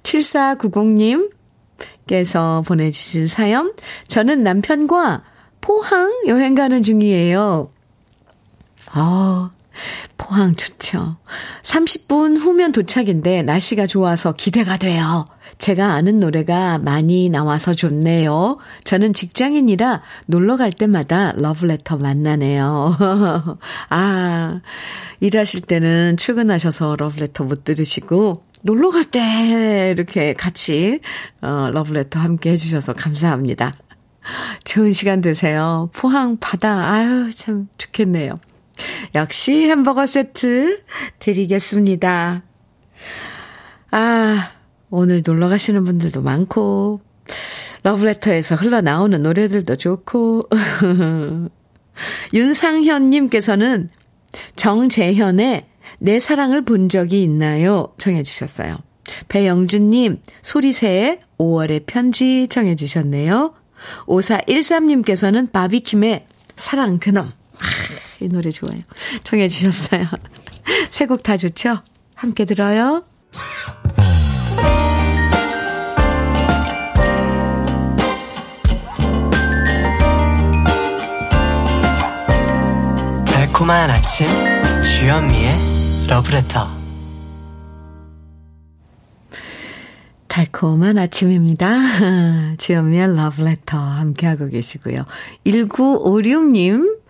7490님께서 0.04 2.66
보내주신 2.66 3.28
사연. 3.28 3.74
저는 4.08 4.42
남편과 4.44 5.24
포항 5.62 6.24
여행 6.28 6.56
가는 6.56 6.84
중이에요. 6.84 7.72
아, 8.92 9.52
포항 10.32 10.56
좋죠. 10.56 11.18
30분 11.62 12.38
후면 12.40 12.72
도착인데 12.72 13.44
날씨가 13.44 13.86
좋아서 13.86 14.32
기대가 14.32 14.78
돼요. 14.78 15.26
제가 15.58 15.88
아는 15.92 16.22
노래가 16.22 16.78
많이 16.78 17.30
나와서 17.30 17.74
좋네요. 17.74 18.58
저는 18.86 19.14
직장인이라 19.14 20.02
놀러 20.28 20.56
갈 20.56 20.72
때마다 20.72 21.34
러브레터 21.36 21.98
만나네요. 21.98 22.98
아, 23.90 24.62
일하실 25.20 25.62
때는 25.64 26.16
출근하셔서 26.16 26.96
러브레터 26.98 27.44
못 27.44 27.66
들으시고, 27.66 28.46
놀러 28.62 28.90
갈 28.90 29.04
때 29.04 29.92
이렇게 29.92 30.32
같이, 30.34 31.02
어, 31.42 31.70
러브레터 31.74 32.22
함께 32.22 32.52
해주셔서 32.52 32.94
감사합니다. 32.94 33.74
좋은 34.64 34.94
시간 34.94 35.20
되세요. 35.20 35.90
포항 35.92 36.38
바다, 36.40 36.90
아유, 36.90 37.32
참 37.36 37.68
좋겠네요. 37.78 38.36
역시 39.16 39.68
햄버거 39.68 40.06
세트 40.06 40.84
드리겠습니다. 41.20 42.44
아, 43.92 44.52
오늘 44.90 45.22
놀러 45.26 45.50
가시는 45.50 45.84
분들도 45.84 46.22
많고, 46.22 47.02
러브레터에서 47.84 48.56
흘러나오는 48.56 49.22
노래들도 49.22 49.76
좋고, 49.76 50.50
윤상현님께서는 52.34 53.90
정재현의 54.56 55.66
내 56.00 56.20
사랑을 56.20 56.64
본 56.64 56.90
적이 56.90 57.24
있나요? 57.24 57.94
청해주셨어요. 57.98 58.78
배영준님, 59.28 60.22
소리새의 60.42 61.20
5월의 61.38 61.86
편지 61.86 62.48
청해주셨네요. 62.48 63.54
5413님께서는 64.06 65.52
바비킴의 65.52 66.28
사랑 66.56 67.00
그놈. 67.00 67.32
아, 68.22 68.26
이 68.26 68.28
노래 68.30 68.52
좋아요. 68.52 68.80
청해 69.24 69.48
주셨어요. 69.48 70.06
세 70.90 71.06
곡 71.08 71.24
다 71.24 71.38
좋죠? 71.38 71.80
함께 72.16 72.46
들어요. 72.46 73.04
달콤한 83.26 83.90
아침 83.90 84.28
주현미의 84.84 85.50
러브레터 86.10 86.82
달콤한 90.28 90.98
아침입니다. 90.98 92.56
주현미의 92.58 93.16
러브레터 93.18 93.78
함께하고 93.78 94.48
계시고요. 94.48 95.06
1956님 95.46 97.01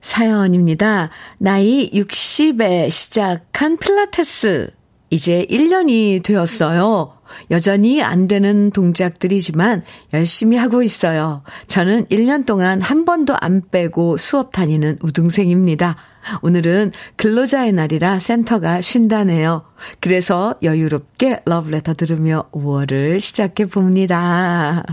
사연입니다. 0.00 1.10
나이 1.38 1.90
60에 1.90 2.90
시작한 2.90 3.76
필라테스. 3.76 4.70
이제 5.10 5.44
1년이 5.50 6.22
되었어요. 6.22 7.20
여전히 7.50 8.02
안 8.02 8.28
되는 8.28 8.70
동작들이지만 8.70 9.82
열심히 10.14 10.56
하고 10.56 10.82
있어요. 10.82 11.42
저는 11.66 12.06
1년 12.06 12.46
동안 12.46 12.80
한 12.80 13.04
번도 13.04 13.36
안 13.40 13.62
빼고 13.70 14.16
수업 14.16 14.52
다니는 14.52 14.98
우등생입니다. 15.02 15.96
오늘은 16.42 16.92
근로자의 17.16 17.72
날이라 17.72 18.20
센터가 18.20 18.82
쉰다네요. 18.82 19.64
그래서 20.00 20.54
여유롭게 20.62 21.42
러브레터 21.44 21.94
들으며 21.94 22.48
5월을 22.52 23.20
시작해 23.20 23.66
봅니다. 23.66 24.84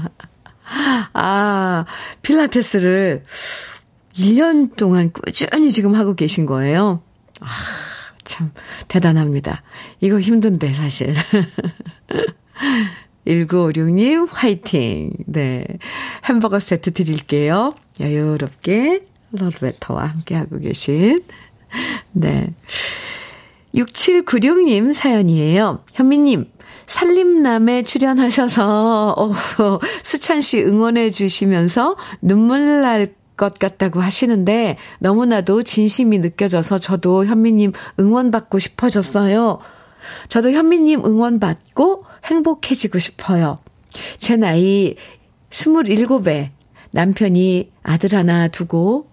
아, 1.14 1.86
필라테스를 2.24 3.24
1년 4.18 4.76
동안 4.76 5.12
꾸준히 5.12 5.72
지금 5.72 5.96
하고 5.96 6.16
계신 6.16 6.46
거예요. 6.46 7.02
아, 7.40 7.48
참, 8.24 8.52
대단합니다. 8.88 9.64
이거 10.02 10.20
힘든데, 10.20 10.74
사실. 10.74 11.16
1956님, 13.28 14.28
화이팅. 14.30 15.12
네. 15.26 15.66
햄버거 16.26 16.60
세트 16.60 16.94
드릴게요. 16.94 17.74
여유롭게 18.00 19.02
러브레터와 19.32 20.06
함께하고 20.06 20.60
계신. 20.60 21.20
네. 22.14 22.54
6796님 23.76 24.94
사연이에요. 24.94 25.84
현미님, 25.94 26.50
살림남에 26.88 27.84
출연하셔서, 27.84 29.12
어, 29.18 29.80
수찬 30.04 30.42
씨 30.42 30.64
응원해 30.64 31.12
주시면서 31.12 31.98
눈물 32.22 32.82
날 32.82 33.14
것 33.38 33.60
같다고 33.60 34.02
하시는데, 34.02 34.78
너무나도 35.00 35.64
진심이 35.64 36.20
느껴져서 36.20 36.80
저도 36.80 37.26
현미님 37.26 37.72
응원받고 38.00 38.60
싶어졌어요. 38.60 39.60
저도 40.28 40.52
현미님 40.52 41.06
응원받고 41.06 42.06
행복해지고 42.26 43.00
싶어요. 43.00 43.56
제 44.18 44.36
나이 44.36 44.96
27에 45.50 46.50
남편이 46.92 47.72
아들 47.84 48.16
하나 48.16 48.48
두고 48.48 49.10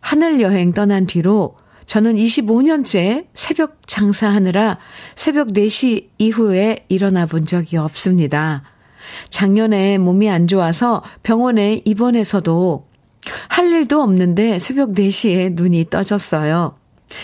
하늘 0.00 0.40
여행 0.40 0.72
떠난 0.72 1.06
뒤로 1.06 1.56
저는 1.86 2.16
25년째 2.16 3.26
새벽 3.34 3.86
장사하느라 3.86 4.78
새벽 5.14 5.48
4시 5.48 6.08
이후에 6.18 6.86
일어나 6.88 7.26
본 7.26 7.46
적이 7.46 7.78
없습니다. 7.78 8.62
작년에 9.30 9.98
몸이 9.98 10.30
안 10.30 10.46
좋아서 10.46 11.02
병원에 11.22 11.82
입원해서도 11.84 12.86
할 13.48 13.70
일도 13.70 14.00
없는데 14.00 14.58
새벽 14.58 14.92
4시에 14.92 15.52
눈이 15.54 15.90
떠졌어요. 15.90 16.76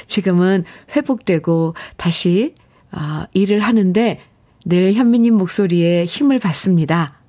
지금은 0.07 0.65
회복되고 0.95 1.75
다시 1.97 2.55
어, 2.93 3.25
일을 3.33 3.61
하는데 3.61 4.21
늘 4.65 4.93
현미님 4.95 5.35
목소리에 5.35 6.05
힘을 6.05 6.39
받습니다. 6.39 7.21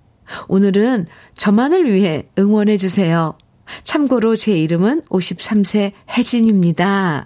오늘은 0.48 1.08
저만을 1.36 1.92
위해 1.92 2.28
응원해 2.38 2.78
주세요. 2.78 3.38
참고로 3.84 4.36
제 4.36 4.58
이름은 4.60 5.04
53세 5.04 5.94
혜진입니다. 6.10 7.26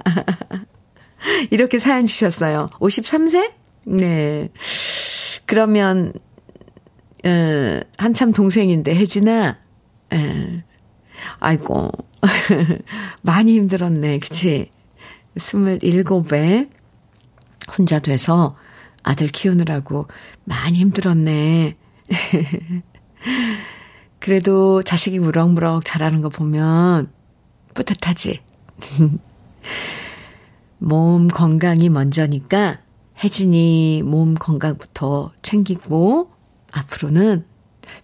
이렇게 1.52 1.80
사연 1.80 2.06
주셨어요. 2.06 2.68
53세? 2.80 3.54
네. 3.86 4.50
그러면, 5.46 6.14
어, 7.26 7.80
한참 7.98 8.34
동생인데, 8.34 8.94
혜진아, 8.96 9.58
에, 10.14 10.64
아이고, 11.40 11.92
많이 13.22 13.56
힘들었네, 13.56 14.20
그치? 14.20 14.70
27에 15.36 16.70
혼자 17.78 18.00
돼서 18.00 18.56
아들 19.04 19.28
키우느라고 19.28 20.08
많이 20.46 20.78
힘들었네. 20.80 21.76
그래도 24.20 24.82
자식이 24.84 25.20
무럭무럭 25.20 25.84
자라는 25.84 26.22
거 26.22 26.30
보면 26.30 27.12
뿌듯하지. 27.74 28.42
몸 30.80 31.28
건강이 31.28 31.90
먼저니까 31.90 32.80
혜진이 33.24 34.04
몸 34.04 34.36
건강부터 34.36 35.32
챙기고 35.42 36.32
앞으로는 36.72 37.46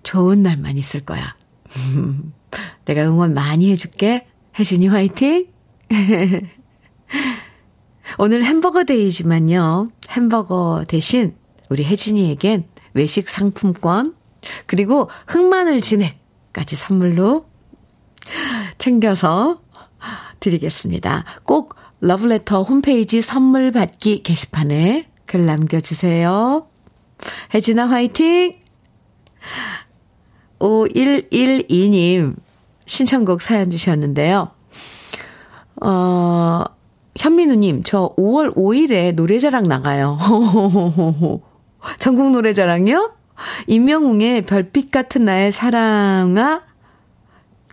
좋은 0.03 0.43
날만 0.43 0.77
있을 0.77 1.05
거야. 1.05 1.35
내가 2.85 3.03
응원 3.03 3.33
많이 3.33 3.71
해줄게. 3.71 4.25
혜진이 4.57 4.87
화이팅! 4.87 5.47
오늘 8.17 8.43
햄버거 8.43 8.83
데이지만요. 8.83 9.89
햄버거 10.09 10.83
대신 10.87 11.35
우리 11.69 11.83
혜진이에겐 11.85 12.67
외식 12.93 13.29
상품권, 13.29 14.15
그리고 14.65 15.09
흑마늘 15.27 15.81
진액까지 15.81 16.75
선물로 16.75 17.45
챙겨서 18.77 19.61
드리겠습니다. 20.39 21.25
꼭 21.43 21.75
러브레터 22.01 22.63
홈페이지 22.63 23.21
선물 23.21 23.71
받기 23.71 24.23
게시판에 24.23 25.09
글 25.25 25.45
남겨주세요. 25.45 26.67
혜진아 27.53 27.89
화이팅! 27.89 28.55
5112님 30.59 32.35
신청곡 32.85 33.41
사연 33.41 33.69
주셨는데요. 33.69 34.51
어, 35.81 36.63
현민우님, 37.15 37.83
저 37.83 38.13
5월 38.17 38.55
5일에 38.55 39.13
노래자랑 39.13 39.63
나가요. 39.63 40.17
전국 41.99 42.31
노래자랑요? 42.31 43.13
임명웅의 43.67 44.43
별빛 44.43 44.91
같은 44.91 45.25
나의 45.25 45.51
사랑아 45.51 46.63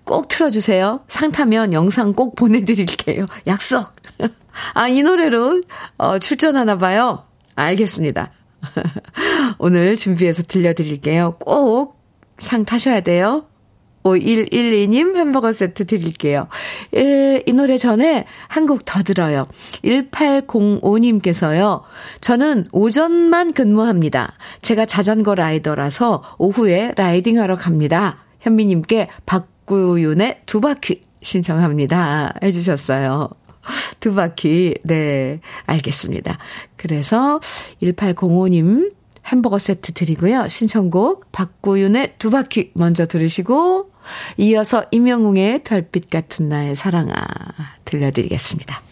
꼭 0.04 0.28
틀어주세요. 0.28 1.00
상 1.08 1.32
타면 1.32 1.72
영상 1.72 2.12
꼭 2.12 2.36
보내드릴게요. 2.36 3.26
약속. 3.46 3.92
아, 4.74 4.88
이 4.88 5.02
노래로 5.02 5.62
어, 5.98 6.18
출전하나 6.18 6.78
봐요. 6.78 7.24
알겠습니다. 7.56 8.30
오늘 9.58 9.96
준비해서 9.96 10.42
들려드릴게요. 10.42 11.36
꼭 11.38 11.95
상 12.38 12.64
타셔야 12.64 13.00
돼요. 13.00 13.46
5112님 14.04 15.16
햄버거 15.16 15.52
세트 15.52 15.84
드릴게요. 15.86 16.46
에, 16.94 17.42
이 17.44 17.52
노래 17.52 17.76
전에 17.76 18.24
한 18.46 18.66
곡 18.66 18.84
더 18.84 19.02
들어요. 19.02 19.44
1805님께서요. 19.84 21.82
저는 22.20 22.66
오전만 22.72 23.52
근무합니다. 23.52 24.34
제가 24.62 24.86
자전거 24.86 25.34
라이더라서 25.34 26.22
오후에 26.38 26.92
라이딩하러 26.96 27.56
갑니다. 27.56 28.18
현미님께 28.40 29.08
박구윤의 29.26 30.42
두 30.46 30.60
바퀴 30.60 31.02
신청합니다. 31.22 32.34
해주셨어요. 32.44 33.28
두 33.98 34.14
바퀴. 34.14 34.74
네. 34.84 35.40
알겠습니다. 35.66 36.38
그래서 36.76 37.40
1805님 37.82 38.92
햄버거 39.26 39.58
세트 39.58 39.92
드리고요. 39.92 40.48
신청곡 40.48 41.32
박구윤의 41.32 42.14
두 42.18 42.30
바퀴 42.30 42.70
먼저 42.74 43.06
들으시고 43.06 43.90
이어서 44.36 44.84
임영웅의 44.90 45.64
별빛 45.64 46.10
같은 46.10 46.48
나의 46.48 46.76
사랑아 46.76 47.12
들려드리겠습니다. 47.84 48.82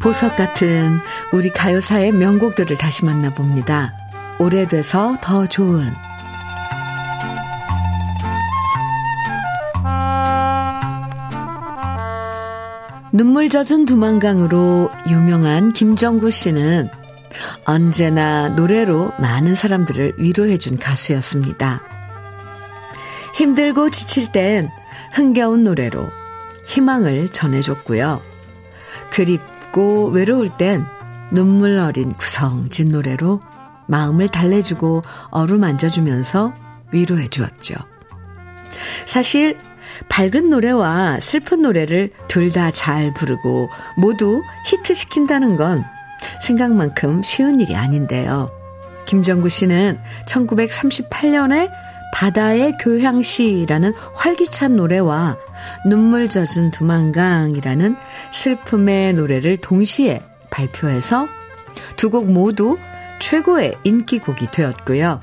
보석 0.00 0.36
같은 0.36 0.98
우리 1.32 1.50
가요사의 1.50 2.12
명곡들을 2.12 2.78
다시 2.78 3.04
만나봅니다. 3.04 3.92
오래돼서 4.38 5.18
더 5.20 5.46
좋은 5.46 5.92
눈물 13.18 13.48
젖은 13.48 13.84
두만강으로 13.84 14.92
유명한 15.08 15.72
김정구 15.72 16.30
씨는 16.30 16.88
언제나 17.64 18.48
노래로 18.48 19.10
많은 19.18 19.56
사람들을 19.56 20.14
위로해준 20.18 20.78
가수였습니다. 20.78 21.82
힘들고 23.34 23.90
지칠 23.90 24.30
땐 24.30 24.70
흥겨운 25.10 25.64
노래로 25.64 26.06
희망을 26.68 27.32
전해줬고요. 27.32 28.22
그립고 29.10 30.10
외로울 30.10 30.52
땐 30.52 30.84
눈물 31.32 31.76
어린 31.80 32.12
구성진 32.12 32.86
노래로 32.86 33.40
마음을 33.88 34.28
달래주고 34.28 35.02
어루만져주면서 35.30 36.54
위로해 36.92 37.26
주었죠. 37.26 37.74
사실 39.06 39.58
밝은 40.08 40.50
노래와 40.50 41.20
슬픈 41.20 41.62
노래를 41.62 42.10
둘 42.28 42.50
다 42.52 42.70
잘 42.70 43.12
부르고 43.14 43.68
모두 43.96 44.42
히트시킨다는 44.66 45.56
건 45.56 45.84
생각만큼 46.42 47.22
쉬운 47.22 47.60
일이 47.60 47.74
아닌데요. 47.76 48.50
김정구 49.06 49.48
씨는 49.48 49.98
1938년에 50.26 51.70
바다의 52.14 52.76
교향시라는 52.80 53.92
활기찬 54.14 54.76
노래와 54.76 55.36
눈물 55.86 56.28
젖은 56.28 56.70
두만강이라는 56.70 57.96
슬픔의 58.30 59.14
노래를 59.14 59.58
동시에 59.58 60.22
발표해서 60.50 61.28
두 61.96 62.10
곡 62.10 62.30
모두 62.32 62.78
최고의 63.20 63.74
인기곡이 63.84 64.48
되었고요. 64.52 65.20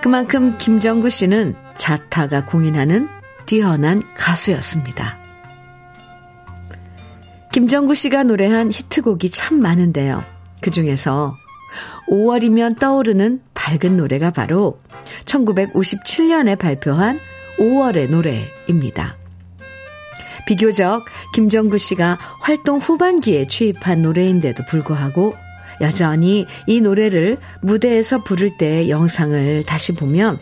그만큼 0.00 0.56
김정구 0.56 1.10
씨는 1.10 1.54
자타가 1.76 2.44
공인하는 2.46 3.08
뛰어난 3.48 4.02
가수였습니다. 4.14 5.16
김정구 7.50 7.94
씨가 7.94 8.24
노래한 8.24 8.70
히트곡이 8.70 9.30
참 9.30 9.58
많은데요. 9.58 10.22
그 10.60 10.70
중에서 10.70 11.34
5월이면 12.10 12.78
떠오르는 12.78 13.40
밝은 13.54 13.96
노래가 13.96 14.32
바로 14.32 14.78
1957년에 15.24 16.58
발표한 16.58 17.18
5월의 17.58 18.10
노래입니다. 18.10 19.16
비교적 20.46 21.06
김정구 21.32 21.78
씨가 21.78 22.18
활동 22.40 22.76
후반기에 22.76 23.46
취입한 23.46 24.02
노래인데도 24.02 24.62
불구하고 24.66 25.34
여전히 25.80 26.44
이 26.66 26.82
노래를 26.82 27.38
무대에서 27.62 28.22
부를 28.24 28.58
때 28.58 28.90
영상을 28.90 29.64
다시 29.64 29.94
보면 29.94 30.38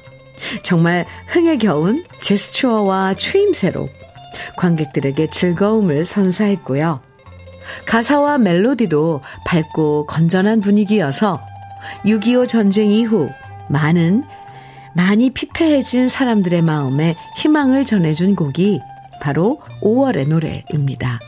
정말 0.62 1.06
흥에 1.28 1.56
겨운 1.56 2.04
제스처와 2.20 3.14
추임새로 3.14 3.88
관객들에게 4.56 5.28
즐거움을 5.28 6.04
선사했고요. 6.04 7.00
가사와 7.86 8.38
멜로디도 8.38 9.22
밝고 9.44 10.06
건전한 10.06 10.60
분위기여서 10.60 11.40
6.25 12.04 12.48
전쟁 12.48 12.90
이후 12.90 13.30
많은, 13.68 14.24
많이 14.94 15.30
피폐해진 15.30 16.08
사람들의 16.08 16.62
마음에 16.62 17.16
희망을 17.36 17.84
전해준 17.84 18.34
곡이 18.34 18.80
바로 19.20 19.60
5월의 19.82 20.28
노래입니다. 20.28 21.20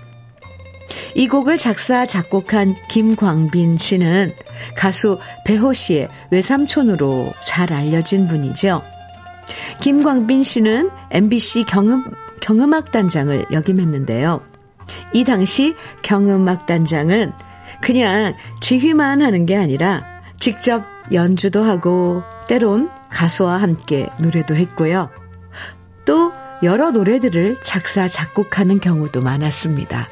이 1.14 1.26
곡을 1.26 1.59
작사, 1.59 2.06
작곡한 2.06 2.76
김광빈 2.88 3.76
씨는 3.76 4.32
가수 4.76 5.18
배호 5.44 5.72
씨의 5.72 6.09
외삼촌으로 6.30 7.32
잘 7.44 7.72
알려진 7.72 8.26
분이죠. 8.26 8.82
김광빈 9.80 10.42
씨는 10.42 10.90
MBC 11.11 11.64
경음, 11.64 12.05
경음악단장을 12.40 13.46
역임했는데요. 13.53 14.40
이 15.12 15.24
당시 15.24 15.74
경음악단장은 16.03 17.32
그냥 17.80 18.34
지휘만 18.61 19.22
하는 19.22 19.46
게 19.46 19.57
아니라 19.57 20.03
직접 20.38 20.84
연주도 21.12 21.62
하고 21.62 22.22
때론 22.49 22.90
가수와 23.11 23.61
함께 23.61 24.09
노래도 24.20 24.55
했고요. 24.55 25.11
또 26.05 26.32
여러 26.62 26.90
노래들을 26.90 27.59
작사, 27.62 28.09
작곡하는 28.09 28.80
경우도 28.80 29.20
많았습니다. 29.20 30.09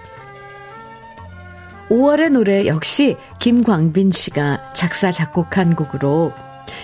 5월의 1.89 2.31
노래 2.31 2.67
역시 2.67 3.17
김광빈 3.39 4.11
씨가 4.11 4.71
작사, 4.75 5.11
작곡한 5.11 5.75
곡으로 5.75 6.33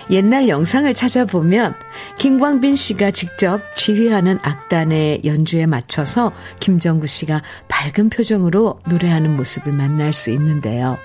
옛날 0.09 0.47
영상을 0.47 0.91
찾아보면 0.93 1.75
김광빈 2.17 2.75
씨가 2.75 3.11
직접 3.11 3.61
지휘하는 3.75 4.39
악단의 4.41 5.21
연주에 5.25 5.65
맞춰서 5.65 6.31
김정구 6.59 7.07
씨가 7.07 7.41
밝은 7.67 8.09
표정으로 8.09 8.79
노래하는 8.87 9.35
모습을 9.35 9.73
만날 9.73 10.13
수 10.13 10.31
있는데요. 10.31 10.97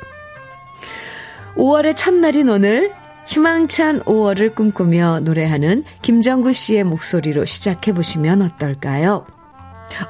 5월의 1.57 1.97
첫날인 1.97 2.49
오늘 2.49 2.93
희망찬 3.27 4.01
5월을 4.05 4.55
꿈꾸며 4.55 5.21
노래하는 5.21 5.85
김정구 6.03 6.53
씨의 6.53 6.85
목소리로 6.85 7.45
시작해 7.45 7.93
보시면 7.93 8.43
어떨까요? 8.43 9.27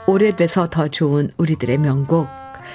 오래돼서 0.07 0.69
더 0.69 0.89
좋은 0.89 1.31
우리들의 1.37 1.79
명곡 1.79 2.29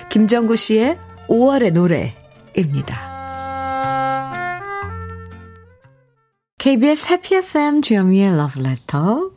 김정구 0.10 0.56
씨의 0.56 0.98
5월의 1.28 1.72
노래입니다. 1.72 3.13
KBS 6.64 7.10
해피 7.12 7.36
FM 7.36 7.82
주현미의 7.82 8.36
Letter 8.58 9.32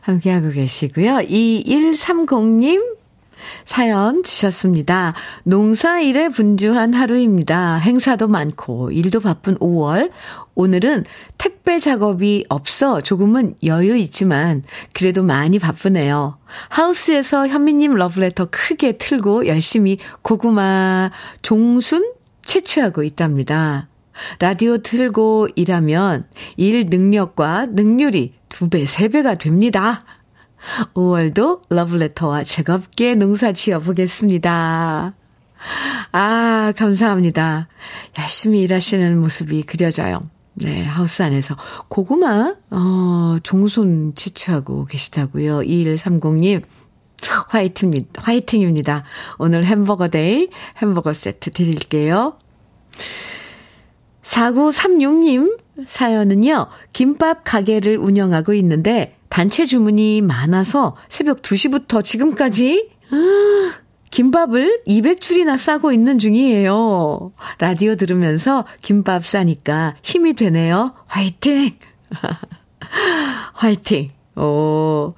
함께하고 0.00 0.50
계시고요. 0.50 1.18
2130님 1.18 2.96
사연 3.64 4.24
주셨습니다. 4.24 5.14
농사일에 5.44 6.28
분주한 6.28 6.92
하루입니다. 6.92 7.76
행사도 7.76 8.26
많고 8.26 8.90
일도 8.90 9.20
바쁜 9.20 9.56
5월. 9.58 10.10
오늘은 10.56 11.04
택배 11.38 11.78
작업이 11.78 12.46
없어 12.48 13.00
조금은 13.00 13.54
여유 13.62 13.96
있지만 13.98 14.64
그래도 14.92 15.22
많이 15.22 15.60
바쁘네요. 15.60 16.36
하우스에서 16.68 17.46
현미님 17.46 17.94
러브레터 17.94 18.48
크게 18.50 18.98
틀고 18.98 19.46
열심히 19.46 19.98
고구마 20.22 21.12
종순 21.42 22.12
채취하고 22.44 23.04
있답니다. 23.04 23.86
라디오 24.38 24.78
틀고 24.78 25.48
일하면 25.56 26.26
일 26.56 26.86
능력과 26.86 27.66
능률이 27.66 28.34
두 28.48 28.68
배, 28.68 28.84
세 28.86 29.08
배가 29.08 29.34
됩니다. 29.34 30.04
5월도 30.94 31.62
러브레터와 31.70 32.44
즐겁게 32.44 33.14
농사 33.14 33.52
지어 33.52 33.80
보겠습니다. 33.80 35.14
아, 36.12 36.72
감사합니다. 36.76 37.68
열심히 38.18 38.60
일하시는 38.60 39.18
모습이 39.20 39.62
그려져요. 39.62 40.20
네, 40.54 40.84
하우스 40.84 41.22
안에서. 41.22 41.56
고구마, 41.88 42.56
어, 42.70 43.38
종손 43.42 44.14
채취하고 44.14 44.86
계시다고요. 44.86 45.60
2130님. 45.60 46.62
화이팅입니다. 47.48 48.22
화이팅입니다. 48.22 49.04
오늘 49.38 49.64
햄버거 49.64 50.08
day 50.08 50.48
햄버거 50.78 51.12
세트 51.12 51.50
드릴게요. 51.52 52.36
4936님 54.22 55.58
사연은요, 55.86 56.66
김밥 56.92 57.44
가게를 57.44 57.98
운영하고 57.98 58.54
있는데, 58.54 59.16
단체 59.28 59.64
주문이 59.64 60.20
많아서 60.20 60.96
새벽 61.08 61.42
2시부터 61.42 62.04
지금까지 62.04 62.90
김밥을 64.10 64.82
200줄이나 64.86 65.56
싸고 65.56 65.92
있는 65.92 66.18
중이에요. 66.18 67.32
라디오 67.58 67.96
들으면서 67.96 68.66
김밥 68.82 69.24
싸니까 69.24 69.96
힘이 70.02 70.34
되네요. 70.34 70.92
화이팅! 71.06 71.76
화이팅! 73.54 74.10
오, 74.36 75.14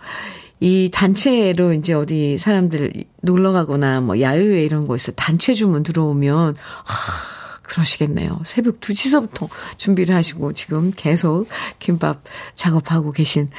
이 0.61 0.91
단체로 0.93 1.73
이제 1.73 1.93
어디 1.93 2.39
사람들 2.39 2.93
놀러 3.21 3.51
가거나 3.51 4.01
뭐 4.01 4.21
야유회 4.21 4.65
이런 4.65 4.87
곳에서 4.87 5.11
단체 5.13 5.55
주문 5.55 5.83
들어오면, 5.83 6.55
하, 6.85 7.44
그러시겠네요. 7.65 8.41
새벽 8.45 8.81
2시서부터 8.81 9.49
준비를 9.77 10.15
하시고 10.15 10.53
지금 10.53 10.91
계속 10.95 11.49
김밥 11.79 12.23
작업하고 12.55 13.13
계신 13.13 13.51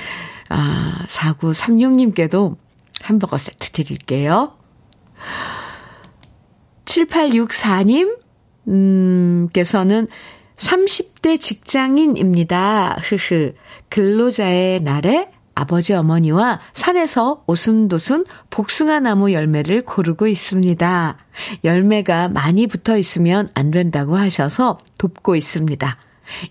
아, 0.50 1.06
4936님께도 1.08 2.56
햄버거 3.04 3.38
세트 3.38 3.72
드릴게요. 3.72 4.54
7864님, 6.86 8.18
음, 8.68 9.50
께서는 9.54 10.08
30대 10.56 11.40
직장인입니다. 11.40 12.98
흐흐. 13.02 13.54
근로자의 13.90 14.82
날에 14.82 15.30
아버지 15.56 15.94
어머니와 15.94 16.60
산에서 16.74 17.44
오순도순 17.48 18.26
복숭아 18.50 19.00
나무 19.00 19.32
열매를 19.32 19.84
고르고 19.84 20.28
있습니다. 20.28 21.18
열매가 21.64 22.30
많이 22.30 22.68
붙어 22.68 22.98
있으면 22.98 23.50
안 23.56 23.72
된다고 23.72 24.18
하셔서 24.18 24.80
돕고 24.98 25.36
있습니다. 25.36 25.98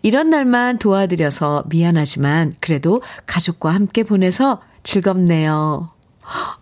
이런 0.02 0.30
날만 0.30 0.78
도와드려서 0.78 1.64
미안하지만 1.68 2.56
그래도 2.60 3.02
가족과 3.26 3.74
함께 3.74 4.02
보내서 4.02 4.62
즐겁네요. 4.82 5.90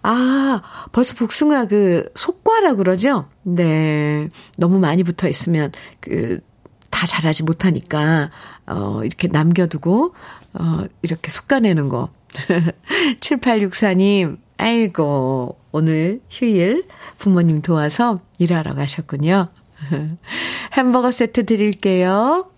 아, 0.03 0.63
벌써 0.91 1.15
복숭아 1.15 1.67
그 1.67 2.11
속과라 2.15 2.75
그러죠? 2.75 3.27
네. 3.43 4.29
너무 4.59 4.81
많이 4.81 5.05
붙어 5.05 5.29
있으면 5.29 5.71
그다 6.01 7.07
자라지 7.07 7.45
못하니까 7.45 8.31
어 8.67 9.03
이렇게 9.05 9.29
남겨 9.29 9.67
두고 9.67 10.15
어 10.55 10.85
이렇게 11.03 11.31
솎아내는 11.31 11.89
거. 11.89 12.11
7864님, 13.21 14.39
아이고, 14.59 15.59
오늘 15.71 16.21
휴일 16.31 16.85
부모님 17.19 17.63
도와서 17.63 18.21
일하러 18.39 18.75
가셨군요. 18.75 19.49
햄버거 20.75 21.11
세트 21.11 21.47
드릴게요. 21.47 22.51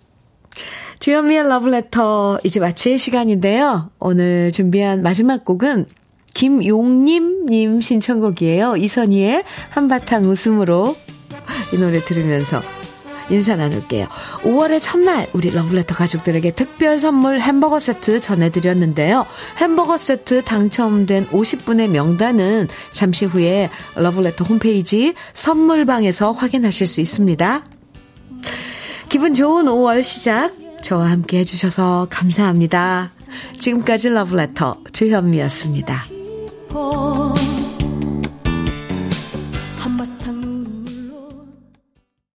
주현미의 1.01 1.49
러브레터 1.49 2.39
이제 2.45 2.61
마칠 2.61 2.99
시간인데요. 2.99 3.91
오늘 3.99 4.53
준비한 4.53 5.03
마지막 5.03 5.45
곡은 5.45 5.87
김용님님 6.35 7.81
신청곡이에요. 7.81 8.77
이선희의 8.77 9.45
한바탕 9.71 10.29
웃음으로 10.29 10.97
이 11.73 11.79
노래 11.79 12.01
들으면서 12.01 12.61
인사 13.31 13.57
나눌게요. 13.57 14.07
5월의 14.43 14.81
첫날 14.81 15.29
우리 15.33 15.51
러브레터 15.51 15.95
가족들에게 15.95 16.53
특별 16.53 16.99
선물 16.99 17.41
햄버거 17.41 17.81
세트 17.81 18.21
전해드렸는데요. 18.21 19.27
햄버거 19.59 19.97
세트 19.97 20.45
당첨된 20.45 21.29
50분의 21.29 21.89
명단은 21.89 22.69
잠시 22.93 23.25
후에 23.25 23.71
러브레터 23.97 24.45
홈페이지 24.45 25.15
선물방에서 25.33 26.33
확인하실 26.33 26.87
수 26.87 27.01
있습니다. 27.01 27.65
기분 29.09 29.35
좋은 29.35 29.67
5월 29.67 30.03
시작 30.03 30.53
저와 30.83 31.11
함께 31.11 31.39
해주셔서 31.39 32.09
감사합니다. 32.11 33.09
지금까지 33.59 34.11
러브레터 34.11 34.79
주현미였습니다. 34.93 36.05